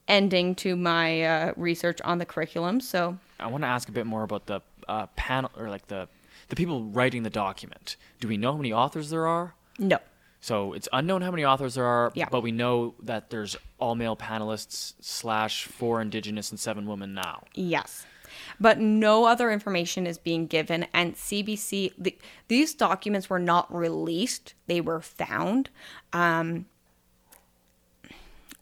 ending 0.08 0.54
to 0.54 0.76
my 0.76 1.22
uh, 1.22 1.52
research 1.56 2.00
on 2.02 2.18
the 2.18 2.26
curriculum 2.26 2.80
so 2.80 3.18
I 3.40 3.46
want 3.48 3.62
to 3.64 3.68
ask 3.68 3.88
a 3.88 3.92
bit 3.92 4.06
more 4.06 4.22
about 4.22 4.46
the 4.46 4.60
uh, 4.88 5.06
panel 5.16 5.50
or 5.58 5.68
like 5.70 5.86
the 5.88 6.08
the 6.48 6.56
people 6.56 6.84
writing 6.84 7.22
the 7.22 7.30
document. 7.30 7.96
Do 8.20 8.28
we 8.28 8.36
know 8.36 8.52
how 8.52 8.58
many 8.58 8.72
authors 8.72 9.08
there 9.10 9.26
are? 9.26 9.54
no 9.78 9.98
So 10.40 10.74
it's 10.74 10.88
unknown 10.92 11.22
how 11.22 11.30
many 11.30 11.44
authors 11.44 11.74
there 11.74 11.86
are, 11.86 12.12
Yeah. 12.14 12.28
but 12.30 12.42
we 12.42 12.52
know 12.52 12.94
that 13.02 13.30
there's 13.30 13.56
all 13.78 13.94
male 13.94 14.14
panelists 14.16 14.92
slash 15.00 15.64
four 15.64 16.02
indigenous 16.02 16.50
and 16.50 16.60
seven 16.60 16.86
women 16.86 17.14
now. 17.14 17.44
Yes. 17.54 18.04
But 18.60 18.78
no 18.78 19.24
other 19.24 19.50
information 19.50 20.06
is 20.06 20.18
being 20.18 20.46
given, 20.46 20.86
and 20.92 21.14
CBC, 21.14 21.92
the, 21.96 22.18
these 22.48 22.74
documents 22.74 23.30
were 23.30 23.38
not 23.38 23.74
released, 23.74 24.52
they 24.66 24.80
were 24.82 25.00
found, 25.00 25.70
um, 26.12 26.66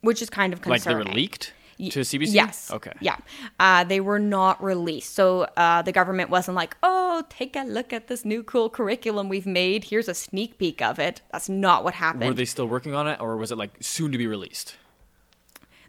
which 0.03 0.21
is 0.21 0.29
kind 0.29 0.53
of 0.53 0.61
concerning. 0.61 0.97
Like 0.99 1.05
they 1.05 1.11
were 1.11 1.15
leaked 1.15 1.53
to 1.79 1.99
CBC. 2.01 2.33
Yes. 2.33 2.71
Okay. 2.71 2.93
Yeah. 3.01 3.17
Uh, 3.59 3.83
they 3.83 3.99
were 3.99 4.19
not 4.19 4.63
released. 4.63 5.13
So 5.13 5.47
uh, 5.57 5.81
the 5.81 5.91
government 5.91 6.29
wasn't 6.29 6.55
like, 6.55 6.77
oh, 6.83 7.23
take 7.29 7.55
a 7.55 7.63
look 7.63 7.91
at 7.91 8.07
this 8.07 8.23
new 8.23 8.43
cool 8.43 8.69
curriculum 8.69 9.29
we've 9.29 9.45
made. 9.45 9.85
Here's 9.85 10.07
a 10.07 10.13
sneak 10.13 10.57
peek 10.57 10.81
of 10.81 10.99
it. 10.99 11.21
That's 11.31 11.49
not 11.49 11.83
what 11.83 11.95
happened. 11.95 12.25
Were 12.25 12.33
they 12.33 12.45
still 12.45 12.67
working 12.67 12.93
on 12.93 13.07
it, 13.07 13.19
or 13.19 13.37
was 13.37 13.51
it 13.51 13.57
like 13.57 13.71
soon 13.81 14.11
to 14.11 14.17
be 14.17 14.27
released? 14.27 14.75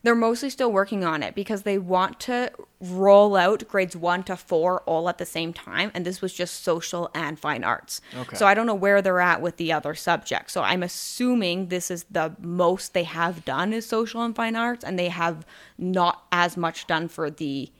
They're 0.05 0.15
mostly 0.15 0.51
still 0.51 0.71
working 0.71 1.03
on 1.03 1.23
it 1.23 1.35
because 1.35 1.63
they 1.63 1.79
want 1.79 2.21
to 2.21 2.53
roll 2.79 3.37
out 3.37 3.67
grades 3.67 3.97
one 3.97 4.23
to 4.25 4.37
four 4.37 4.83
all 4.83 5.09
at 5.09 5.17
the 5.17 5.25
same 5.25 5.55
time. 5.55 5.91
And 5.95 6.05
this 6.05 6.21
was 6.21 6.35
just 6.35 6.63
social 6.63 7.11
and 7.15 7.41
fine 7.41 7.65
arts. 7.65 8.03
Okay. 8.15 8.37
So 8.37 8.47
I 8.47 8.53
don't 8.53 8.67
know 8.67 8.75
where 8.75 9.01
they're 9.01 9.21
at 9.21 9.41
with 9.41 9.57
the 9.57 9.73
other 9.73 9.95
subjects. 9.95 10.53
So 10.53 10.63
I'm 10.63 10.83
assuming 10.83 11.69
this 11.69 11.91
is 11.91 12.05
the 12.11 12.37
most 12.39 12.93
they 12.93 13.05
have 13.05 13.47
done 13.47 13.73
is 13.73 13.87
social 13.87 14.23
and 14.23 14.37
fine 14.37 14.57
arts, 14.57 14.85
and 14.85 14.99
they 14.99 15.09
have 15.09 15.47
not 15.79 16.25
as 16.31 16.57
much 16.57 16.87
done 16.87 17.09
for 17.09 17.31
the 17.31 17.73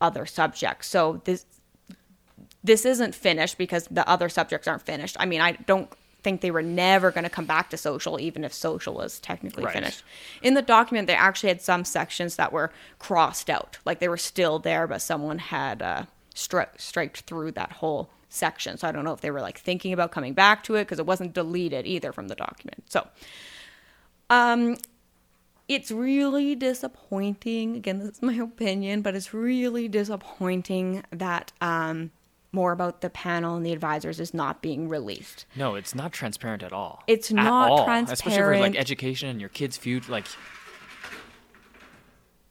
other 0.00 0.26
subjects. 0.26 0.88
So 0.88 1.22
this 1.24 1.46
this 2.64 2.84
isn't 2.84 3.14
finished 3.14 3.56
because 3.56 3.86
the 3.88 4.08
other 4.08 4.28
subjects 4.28 4.68
aren't 4.68 4.82
finished. 4.82 5.16
I 5.18 5.26
mean, 5.26 5.40
I 5.40 5.52
don't 5.52 5.88
think 6.22 6.40
they 6.40 6.50
were 6.50 6.62
never 6.62 7.10
going 7.10 7.24
to 7.24 7.30
come 7.30 7.46
back 7.46 7.70
to 7.70 7.76
social, 7.76 8.20
even 8.20 8.44
if 8.44 8.52
social 8.52 8.94
was 8.94 9.18
technically 9.20 9.64
Right. 9.64 9.74
finished. 9.74 10.04
In 10.40 10.54
the 10.54 10.62
document, 10.62 11.06
they 11.06 11.14
actually 11.14 11.48
had 11.48 11.60
some 11.60 11.84
sections 11.84 12.36
that 12.36 12.52
were 12.52 12.70
crossed 12.98 13.50
out, 13.50 13.78
like 13.84 13.98
they 13.98 14.08
were 14.08 14.16
still 14.16 14.58
there, 14.58 14.86
but 14.86 15.02
someone 15.02 15.38
had 15.38 15.82
uh, 15.82 16.04
stri- 16.34 16.68
striked 16.78 17.20
through 17.22 17.52
that 17.52 17.72
whole 17.72 18.08
section. 18.28 18.78
So 18.78 18.88
I 18.88 18.92
don't 18.92 19.04
know 19.04 19.12
if 19.12 19.20
they 19.20 19.30
were 19.30 19.40
like 19.40 19.58
thinking 19.58 19.92
about 19.92 20.10
coming 20.12 20.32
back 20.32 20.62
to 20.64 20.76
it 20.76 20.84
because 20.84 20.98
it 20.98 21.06
wasn't 21.06 21.34
deleted 21.34 21.86
either 21.86 22.12
from 22.12 22.28
the 22.28 22.34
document. 22.34 22.84
So, 22.88 23.06
um, 24.30 24.76
it's 25.68 25.90
really 25.90 26.54
disappointing. 26.54 27.76
Again, 27.76 27.98
this 27.98 28.08
is 28.16 28.22
my 28.22 28.34
opinion, 28.34 29.02
but 29.02 29.14
it's 29.14 29.32
really 29.32 29.88
disappointing 29.88 31.04
that 31.10 31.52
um, 31.60 32.10
more 32.52 32.72
about 32.72 33.00
the 33.00 33.10
panel 33.10 33.56
and 33.56 33.64
the 33.64 33.72
advisors 33.72 34.20
is 34.20 34.34
not 34.34 34.60
being 34.60 34.88
released. 34.88 35.46
No, 35.56 35.74
it's 35.74 35.94
not 35.94 36.12
transparent 36.12 36.62
at 36.62 36.72
all. 36.72 37.02
It's 37.06 37.30
At 37.30 37.36
not 37.36 37.70
all. 37.70 37.88
especially 37.88 38.36
for 38.36 38.58
like 38.58 38.76
education 38.76 39.28
and 39.30 39.40
your 39.40 39.48
kids' 39.48 39.78
future. 39.78 40.12
Like, 40.12 40.26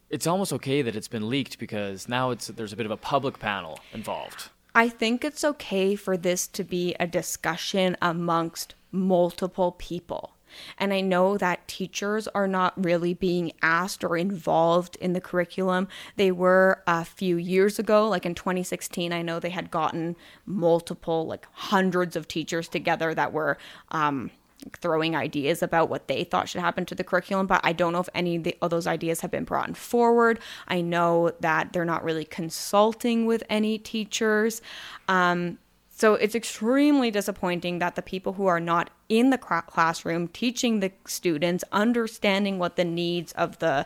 it's 0.09 0.25
almost 0.25 0.51
okay 0.53 0.81
that 0.81 0.95
it's 0.95 1.07
been 1.07 1.29
leaked 1.29 1.59
because 1.59 2.09
now 2.09 2.31
it's 2.31 2.47
there's 2.47 2.73
a 2.73 2.75
bit 2.75 2.85
of 2.85 2.91
a 2.91 2.97
public 2.97 3.39
panel 3.39 3.79
involved. 3.93 4.49
I 4.73 4.89
think 4.89 5.23
it's 5.23 5.43
okay 5.43 5.95
for 5.95 6.17
this 6.17 6.47
to 6.47 6.63
be 6.63 6.95
a 6.99 7.05
discussion 7.05 7.95
amongst 8.01 8.73
multiple 8.91 9.73
people. 9.73 10.31
And 10.77 10.93
I 10.93 11.01
know 11.01 11.37
that 11.37 11.67
teachers 11.67 12.27
are 12.29 12.47
not 12.47 12.73
really 12.83 13.13
being 13.13 13.51
asked 13.61 14.03
or 14.03 14.17
involved 14.17 14.95
in 14.97 15.13
the 15.13 15.21
curriculum. 15.21 15.87
They 16.15 16.31
were 16.31 16.83
a 16.87 17.05
few 17.05 17.37
years 17.37 17.79
ago, 17.79 18.07
like 18.07 18.25
in 18.25 18.35
2016. 18.35 19.13
I 19.13 19.21
know 19.21 19.39
they 19.39 19.49
had 19.49 19.71
gotten 19.71 20.15
multiple, 20.45 21.25
like 21.25 21.47
hundreds 21.51 22.15
of 22.15 22.27
teachers 22.27 22.67
together 22.67 23.13
that 23.13 23.33
were 23.33 23.57
um, 23.89 24.31
throwing 24.79 25.15
ideas 25.15 25.63
about 25.63 25.89
what 25.89 26.07
they 26.07 26.23
thought 26.23 26.49
should 26.49 26.61
happen 26.61 26.85
to 26.85 26.95
the 26.95 27.03
curriculum, 27.03 27.47
but 27.47 27.61
I 27.63 27.73
don't 27.73 27.93
know 27.93 27.99
if 27.99 28.09
any 28.13 28.35
of, 28.35 28.43
the, 28.43 28.55
of 28.61 28.69
those 28.69 28.87
ideas 28.87 29.21
have 29.21 29.31
been 29.31 29.43
brought 29.43 29.75
forward. 29.75 30.39
I 30.67 30.81
know 30.81 31.31
that 31.39 31.73
they're 31.73 31.85
not 31.85 32.03
really 32.03 32.25
consulting 32.25 33.25
with 33.25 33.43
any 33.49 33.77
teachers. 33.77 34.61
Um, 35.07 35.57
so 36.01 36.15
it's 36.15 36.33
extremely 36.33 37.11
disappointing 37.11 37.77
that 37.77 37.93
the 37.93 38.01
people 38.01 38.33
who 38.33 38.47
are 38.47 38.59
not 38.59 38.89
in 39.07 39.29
the 39.29 39.37
classroom 39.37 40.29
teaching 40.29 40.79
the 40.79 40.91
students, 41.05 41.63
understanding 41.71 42.57
what 42.57 42.75
the 42.75 42.83
needs 42.83 43.33
of 43.33 43.59
the 43.59 43.85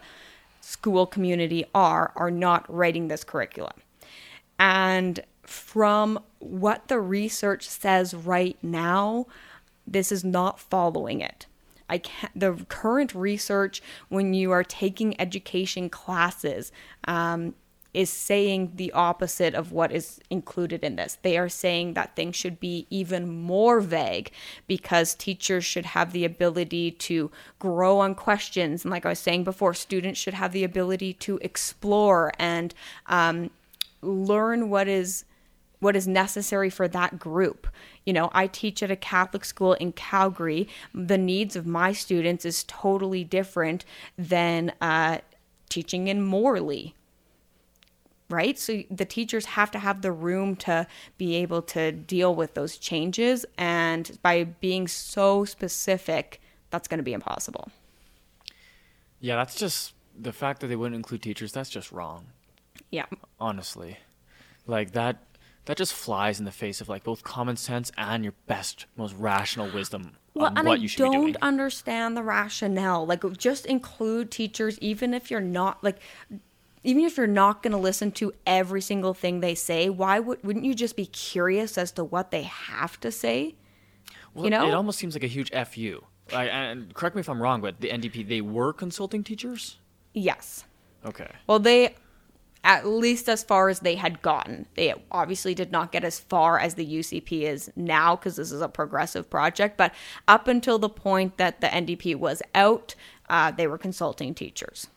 school 0.62 1.06
community 1.06 1.66
are, 1.76 2.14
are 2.16 2.32
not 2.32 2.74
writing 2.74 3.10
this 3.10 3.26
curriculum. 3.26 3.74
And 4.58 5.26
from 5.44 6.18
what 6.40 6.88
the 6.88 7.02
research 7.02 7.68
says 7.68 8.14
right 8.14 8.58
now, 8.64 9.26
this 9.86 10.10
is 10.10 10.24
not 10.24 10.58
following 10.58 11.20
it. 11.20 11.48
I 11.90 11.98
can't, 11.98 12.32
the 12.34 12.66
current 12.70 13.14
research, 13.14 13.82
when 14.08 14.34
you 14.34 14.52
are 14.52 14.64
taking 14.64 15.20
education 15.20 15.90
classes, 15.90 16.72
um, 17.10 17.56
is 17.96 18.10
saying 18.10 18.74
the 18.76 18.92
opposite 18.92 19.56
of 19.56 19.72
what 19.72 19.92
is 19.92 20.20
included 20.30 20.84
in 20.84 20.98
this. 20.98 21.18
They 21.22 21.38
are 21.38 21.48
saying 21.48 21.94
that 21.94 22.16
things 22.16 22.36
should 22.36 22.60
be 22.60 22.86
even 22.90 23.42
more 23.42 23.80
vague 23.80 24.32
because 24.68 25.16
teachers 25.16 25.64
should 25.64 25.86
have 25.86 26.12
the 26.12 26.26
ability 26.26 26.92
to 26.92 27.32
grow 27.58 28.00
on 28.00 28.14
questions. 28.14 28.84
And 28.84 28.92
like 28.92 29.06
I 29.06 29.10
was 29.10 29.20
saying 29.20 29.46
before, 29.46 29.74
students 29.74 30.20
should 30.20 30.34
have 30.34 30.52
the 30.52 30.66
ability 30.66 31.14
to 31.14 31.40
explore 31.42 32.34
and 32.38 32.74
um, 33.08 33.50
learn 34.02 34.70
what 34.70 34.88
is 34.88 35.24
what 35.80 35.96
is 35.96 36.08
necessary 36.08 36.70
for 36.70 36.88
that 36.88 37.20
group. 37.20 37.68
You 38.06 38.14
know, 38.14 38.32
I 38.34 38.48
teach 38.48 38.82
at 38.82 38.90
a 38.90 38.96
Catholic 38.96 39.46
school 39.46 39.74
in 39.74 39.92
Calgary. 39.92 40.68
The 40.94 41.18
needs 41.18 41.56
of 41.56 41.68
my 41.68 41.92
students 41.92 42.44
is 42.44 42.64
totally 42.64 43.24
different 43.24 43.86
than 44.18 44.74
uh, 44.82 45.20
teaching 45.70 46.08
in 46.08 46.24
Morley. 46.24 46.96
Right? 48.30 48.58
So 48.58 48.82
the 48.90 49.06
teachers 49.06 49.46
have 49.46 49.70
to 49.72 49.80
have 49.80 50.02
the 50.02 50.12
room 50.12 50.56
to 50.58 50.88
be 51.18 51.36
able 51.36 51.62
to 51.64 51.92
deal 51.92 52.34
with 52.34 52.56
those 52.56 52.78
changes. 52.78 53.46
And 53.58 54.18
by 54.24 54.46
being 54.46 54.88
so 54.88 55.46
specific, 55.46 56.42
that's 56.72 56.88
going 56.88 56.98
to 56.98 57.04
be 57.04 57.14
impossible. 57.14 57.70
Yeah, 59.20 59.36
that's 59.36 59.56
just 59.56 59.94
the 60.20 60.34
fact 60.34 60.62
that 60.62 60.68
they 60.68 60.76
wouldn't 60.76 60.96
include 60.96 61.22
teachers, 61.22 61.52
that's 61.52 61.70
just 61.70 61.92
wrong. 61.92 62.28
Yeah. 62.92 63.06
Honestly. 63.40 63.98
Like 64.66 64.92
that 64.92 65.18
that 65.66 65.78
just 65.78 65.94
flies 65.94 66.40
in 66.40 66.46
the 66.46 66.52
face 66.52 66.80
of 66.82 66.90
like 66.90 67.04
both 67.04 67.24
common 67.24 67.56
sense 67.58 67.92
and 67.98 68.24
your 68.24 68.34
best, 68.48 68.86
most 68.96 69.16
rational 69.16 69.70
wisdom 69.72 70.16
Well, 70.36 70.46
on 70.48 70.58
and 70.58 70.68
what 70.68 70.80
I 70.80 70.82
you 70.82 70.88
should 70.88 71.00
don't 71.00 71.12
be 71.12 71.18
doing. 71.18 71.36
understand 71.42 72.16
the 72.16 72.22
rationale. 72.24 73.06
Like, 73.06 73.24
just 73.38 73.66
include 73.66 74.30
teachers, 74.30 74.78
even 74.80 75.14
if 75.14 75.32
you're 75.32 75.42
not 75.42 75.84
like, 75.84 75.98
even 76.86 77.04
if 77.04 77.18
you're 77.18 77.28
not 77.28 77.64
going 77.64 77.72
to 77.72 77.78
listen 77.78 78.12
to 78.14 78.32
every 78.46 78.82
single 78.82 79.14
thing 79.14 79.40
they 79.40 79.56
say. 79.56 79.90
Why 79.90 80.20
would 80.20 80.44
wouldn't 80.44 80.66
you 80.66 80.76
just 80.76 80.96
be 80.96 81.08
curious 81.08 81.78
as 81.78 81.92
to 81.94 82.04
what 82.04 82.32
they 82.32 82.44
have 82.44 83.00
to 83.02 83.12
say? 83.12 83.56
Well, 84.34 84.46
you 84.46 84.52
know? 84.52 84.68
it 84.68 84.74
almost 84.74 85.00
seems 85.00 85.16
like 85.16 85.24
a 85.24 85.28
huge 85.28 85.52
fu. 85.52 86.04
Like, 86.32 86.50
and 86.52 86.94
correct 86.94 87.16
me 87.16 87.22
if 87.22 87.30
I'm 87.30 87.42
wrong, 87.42 87.62
but 87.62 87.82
the 87.82 87.90
NDP 87.90 88.28
they 88.28 88.42
were 88.42 88.72
consulting 88.72 89.24
teachers. 89.24 89.78
Yes. 90.14 90.64
Okay. 91.06 91.30
Well, 91.48 91.60
they, 91.60 91.96
at 92.64 92.88
least 92.88 93.30
as 93.30 93.44
far 93.44 93.70
as 93.70 93.80
they 93.80 93.96
had 93.96 94.22
gotten, 94.22 94.66
they 94.76 94.94
obviously 95.12 95.54
did 95.54 95.72
not 95.72 95.92
get 95.92 96.04
as 96.04 96.20
far 96.20 96.60
as 96.60 96.76
the 96.76 96.86
UCP 96.86 97.44
is 97.44 97.72
now 97.76 98.16
because 98.16 98.36
this 98.36 98.52
is 98.52 98.62
a 98.62 98.70
progressive 98.70 99.30
project. 99.30 99.78
But 99.78 99.94
up 100.28 100.48
until 100.48 100.80
the 100.80 100.90
point 100.90 101.38
that 101.38 101.62
the 101.62 101.68
NDP 101.68 102.16
was 102.16 102.42
out, 102.54 102.96
uh, 103.30 103.52
they 103.52 103.68
were 103.68 103.78
consulting 103.78 104.34
teachers. 104.34 104.88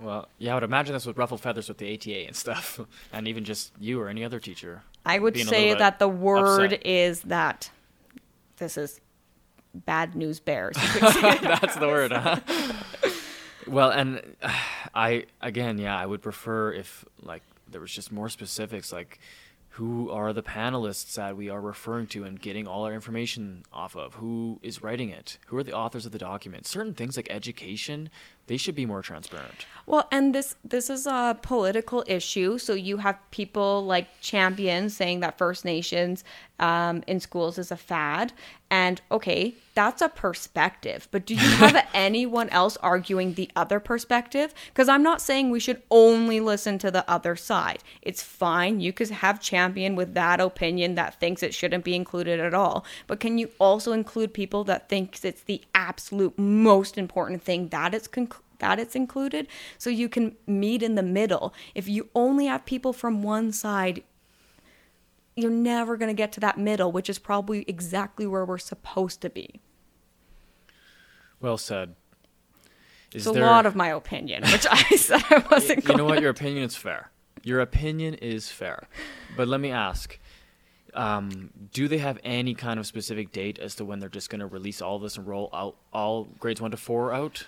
Well, 0.00 0.28
yeah, 0.38 0.52
I 0.52 0.54
would 0.54 0.62
imagine 0.64 0.94
this 0.94 1.06
would 1.06 1.18
ruffle 1.18 1.36
feathers 1.36 1.68
with 1.68 1.78
the 1.78 1.94
ATA 1.94 2.26
and 2.26 2.34
stuff, 2.34 2.80
and 3.12 3.28
even 3.28 3.44
just 3.44 3.72
you 3.78 4.00
or 4.00 4.08
any 4.08 4.24
other 4.24 4.40
teacher. 4.40 4.82
I 5.04 5.18
would 5.18 5.36
say 5.36 5.74
that 5.74 5.98
the 5.98 6.08
word 6.08 6.72
upset. 6.72 6.86
is 6.86 7.22
that 7.22 7.70
this 8.56 8.76
is 8.76 9.00
bad 9.74 10.14
news 10.14 10.40
bears. 10.40 10.76
You 10.76 11.00
could 11.00 11.12
say. 11.14 11.38
That's 11.42 11.76
the 11.76 11.86
word, 11.86 12.12
huh? 12.12 12.40
well, 13.66 13.90
and 13.90 14.20
I 14.94 15.26
again, 15.40 15.78
yeah, 15.78 15.96
I 15.98 16.06
would 16.06 16.22
prefer 16.22 16.72
if 16.72 17.04
like 17.22 17.42
there 17.70 17.80
was 17.80 17.92
just 17.92 18.10
more 18.10 18.28
specifics, 18.28 18.92
like 18.92 19.20
who 19.74 20.10
are 20.10 20.32
the 20.32 20.42
panelists 20.42 21.14
that 21.14 21.36
we 21.36 21.48
are 21.48 21.60
referring 21.60 22.06
to 22.08 22.24
and 22.24 22.40
getting 22.40 22.66
all 22.66 22.84
our 22.84 22.92
information 22.92 23.64
off 23.72 23.96
of? 23.96 24.14
Who 24.14 24.58
is 24.62 24.82
writing 24.82 25.10
it? 25.10 25.38
Who 25.46 25.56
are 25.58 25.62
the 25.62 25.72
authors 25.72 26.04
of 26.04 26.12
the 26.12 26.18
document? 26.18 26.66
Certain 26.66 26.92
things 26.92 27.16
like 27.16 27.28
education, 27.30 28.10
they 28.50 28.56
should 28.56 28.74
be 28.74 28.84
more 28.84 29.00
transparent. 29.00 29.64
well, 29.86 30.08
and 30.10 30.34
this 30.34 30.56
this 30.64 30.90
is 30.90 31.06
a 31.06 31.38
political 31.40 32.02
issue. 32.08 32.58
So 32.58 32.74
you 32.74 32.96
have 32.96 33.16
people 33.30 33.86
like 33.86 34.08
champions 34.20 34.96
saying 34.96 35.20
that 35.20 35.38
First 35.38 35.64
Nations 35.64 36.24
um, 36.58 37.04
in 37.06 37.20
schools 37.20 37.58
is 37.58 37.70
a 37.70 37.76
fad, 37.76 38.32
and 38.68 39.00
okay, 39.10 39.54
that's 39.74 40.02
a 40.02 40.08
perspective. 40.08 41.08
But 41.12 41.26
do 41.26 41.34
you 41.34 41.40
have 41.62 41.86
anyone 41.94 42.48
else 42.50 42.76
arguing 42.78 43.34
the 43.34 43.50
other 43.54 43.80
perspective? 43.80 44.52
Because 44.66 44.88
I'm 44.88 45.02
not 45.02 45.20
saying 45.20 45.50
we 45.50 45.60
should 45.60 45.82
only 45.90 46.40
listen 46.40 46.78
to 46.78 46.90
the 46.90 47.08
other 47.10 47.36
side. 47.36 47.82
It's 48.02 48.22
fine. 48.22 48.80
You 48.80 48.92
could 48.92 49.10
have 49.10 49.40
Champion 49.40 49.96
with 49.96 50.14
that 50.14 50.40
opinion 50.40 50.96
that 50.96 51.18
thinks 51.18 51.42
it 51.42 51.54
shouldn't 51.54 51.84
be 51.84 51.94
included 51.94 52.40
at 52.40 52.52
all. 52.52 52.84
But 53.06 53.20
can 53.20 53.38
you 53.38 53.50
also 53.58 53.92
include 53.92 54.34
people 54.34 54.64
that 54.64 54.88
thinks 54.88 55.24
it's 55.24 55.42
the 55.42 55.62
absolute 55.74 56.38
most 56.38 56.98
important 56.98 57.42
thing 57.42 57.68
that 57.68 57.94
it's 57.94 58.08
con- 58.08 58.28
that 58.60 58.78
it's 58.78 58.94
included 58.94 59.46
so 59.78 59.90
you 59.90 60.08
can 60.08 60.36
meet 60.46 60.82
in 60.82 60.94
the 60.94 61.02
middle. 61.02 61.52
If 61.74 61.88
you 61.88 62.08
only 62.14 62.46
have 62.46 62.64
people 62.64 62.92
from 62.92 63.22
one 63.22 63.52
side, 63.52 64.02
you're 65.36 65.50
never 65.50 65.96
going 65.96 66.08
to 66.10 66.14
get 66.14 66.32
to 66.32 66.40
that 66.40 66.58
middle, 66.58 66.92
which 66.92 67.08
is 67.10 67.18
probably 67.18 67.64
exactly 67.66 68.26
where 68.26 68.44
we're 68.44 68.58
supposed 68.58 69.20
to 69.22 69.30
be. 69.30 69.60
Well 71.40 71.56
said. 71.58 71.94
Is 73.12 73.26
It's 73.26 73.30
a 73.30 73.32
there- 73.32 73.46
lot 73.46 73.66
of 73.66 73.74
my 73.74 73.88
opinion, 73.88 74.42
which 74.44 74.66
I 74.70 74.82
said 74.96 75.22
I 75.30 75.44
wasn't 75.50 75.86
you 75.88 75.96
know 75.96 76.04
what? 76.04 76.20
Your 76.20 76.30
opinion 76.30 76.64
is 76.64 76.76
fair. 76.76 77.10
Your 77.42 77.60
opinion 77.60 78.14
is 78.14 78.50
fair. 78.50 78.86
But 79.36 79.48
let 79.48 79.60
me 79.60 79.70
ask 79.70 80.18
um, 80.92 81.50
do 81.72 81.86
they 81.88 81.98
have 81.98 82.18
any 82.24 82.52
kind 82.54 82.78
of 82.80 82.86
specific 82.86 83.30
date 83.32 83.58
as 83.60 83.76
to 83.76 83.84
when 83.84 84.00
they're 84.00 84.08
just 84.08 84.28
going 84.28 84.40
to 84.40 84.46
release 84.46 84.82
all 84.82 84.98
this 84.98 85.16
and 85.16 85.24
roll 85.26 85.48
out 85.52 85.76
all 85.92 86.24
grades 86.40 86.60
one 86.60 86.72
to 86.72 86.76
four 86.76 87.12
out? 87.12 87.46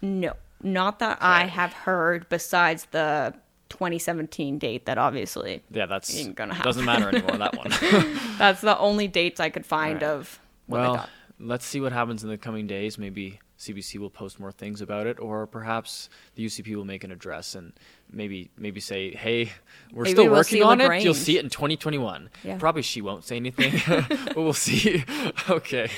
No, 0.00 0.34
not 0.66 0.98
that 0.98 1.18
I 1.22 1.46
have 1.46 1.72
heard 1.72 2.28
besides 2.28 2.86
the 2.90 3.34
2017 3.68 4.58
date 4.58 4.86
that 4.86 4.98
obviously 4.98 5.62
Yeah, 5.70 5.86
that's 5.86 6.14
Ain't 6.16 6.34
gonna 6.36 6.54
happen. 6.54 6.68
doesn't 6.68 6.84
matter 6.84 7.08
anymore. 7.08 7.36
That 7.38 7.56
one. 7.56 7.70
that's 8.38 8.60
the 8.60 8.78
only 8.78 9.08
dates 9.08 9.40
I 9.40 9.48
could 9.50 9.66
find 9.66 10.02
Alright. 10.02 10.18
of 10.18 10.40
well, 10.68 10.94
got. 10.96 11.10
let's 11.40 11.64
see 11.66 11.80
what 11.80 11.92
happens 11.92 12.22
in 12.24 12.28
the 12.30 12.38
coming 12.38 12.66
days. 12.66 12.98
Maybe 12.98 13.40
CBC 13.58 13.98
will 13.98 14.10
post 14.10 14.38
more 14.38 14.52
things 14.52 14.80
about 14.82 15.06
it, 15.06 15.18
or 15.18 15.46
perhaps 15.46 16.10
the 16.34 16.44
UCP 16.44 16.74
will 16.76 16.84
make 16.84 17.04
an 17.04 17.10
address 17.12 17.54
and 17.54 17.72
maybe 18.12 18.50
maybe 18.58 18.80
say, 18.80 19.12
"Hey, 19.14 19.50
we're 19.92 20.02
Maybe 20.04 20.12
still 20.14 20.24
we'll 20.26 20.34
working 20.34 20.62
on 20.62 20.80
it. 20.80 21.02
You'll 21.02 21.14
see 21.14 21.38
it 21.38 21.44
in 21.44 21.48
2021." 21.50 22.28
Yeah. 22.44 22.58
Probably 22.58 22.82
she 22.82 23.00
won't 23.00 23.24
say 23.24 23.36
anything, 23.36 23.80
but 24.26 24.36
we'll 24.36 24.52
see. 24.52 25.04
okay. 25.50 25.88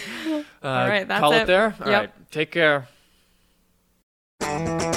Uh, 0.63 0.67
All 0.69 0.89
right, 0.89 1.09
that's 1.09 1.21
call 1.21 1.33
it 1.33 1.43
it. 1.43 1.47
there. 1.49 1.75
All 1.81 1.91
Yep. 1.91 2.01
right, 2.01 2.31
take 2.31 2.51
care. 2.53 2.87
Thank 4.49 4.83
you. 4.83 4.88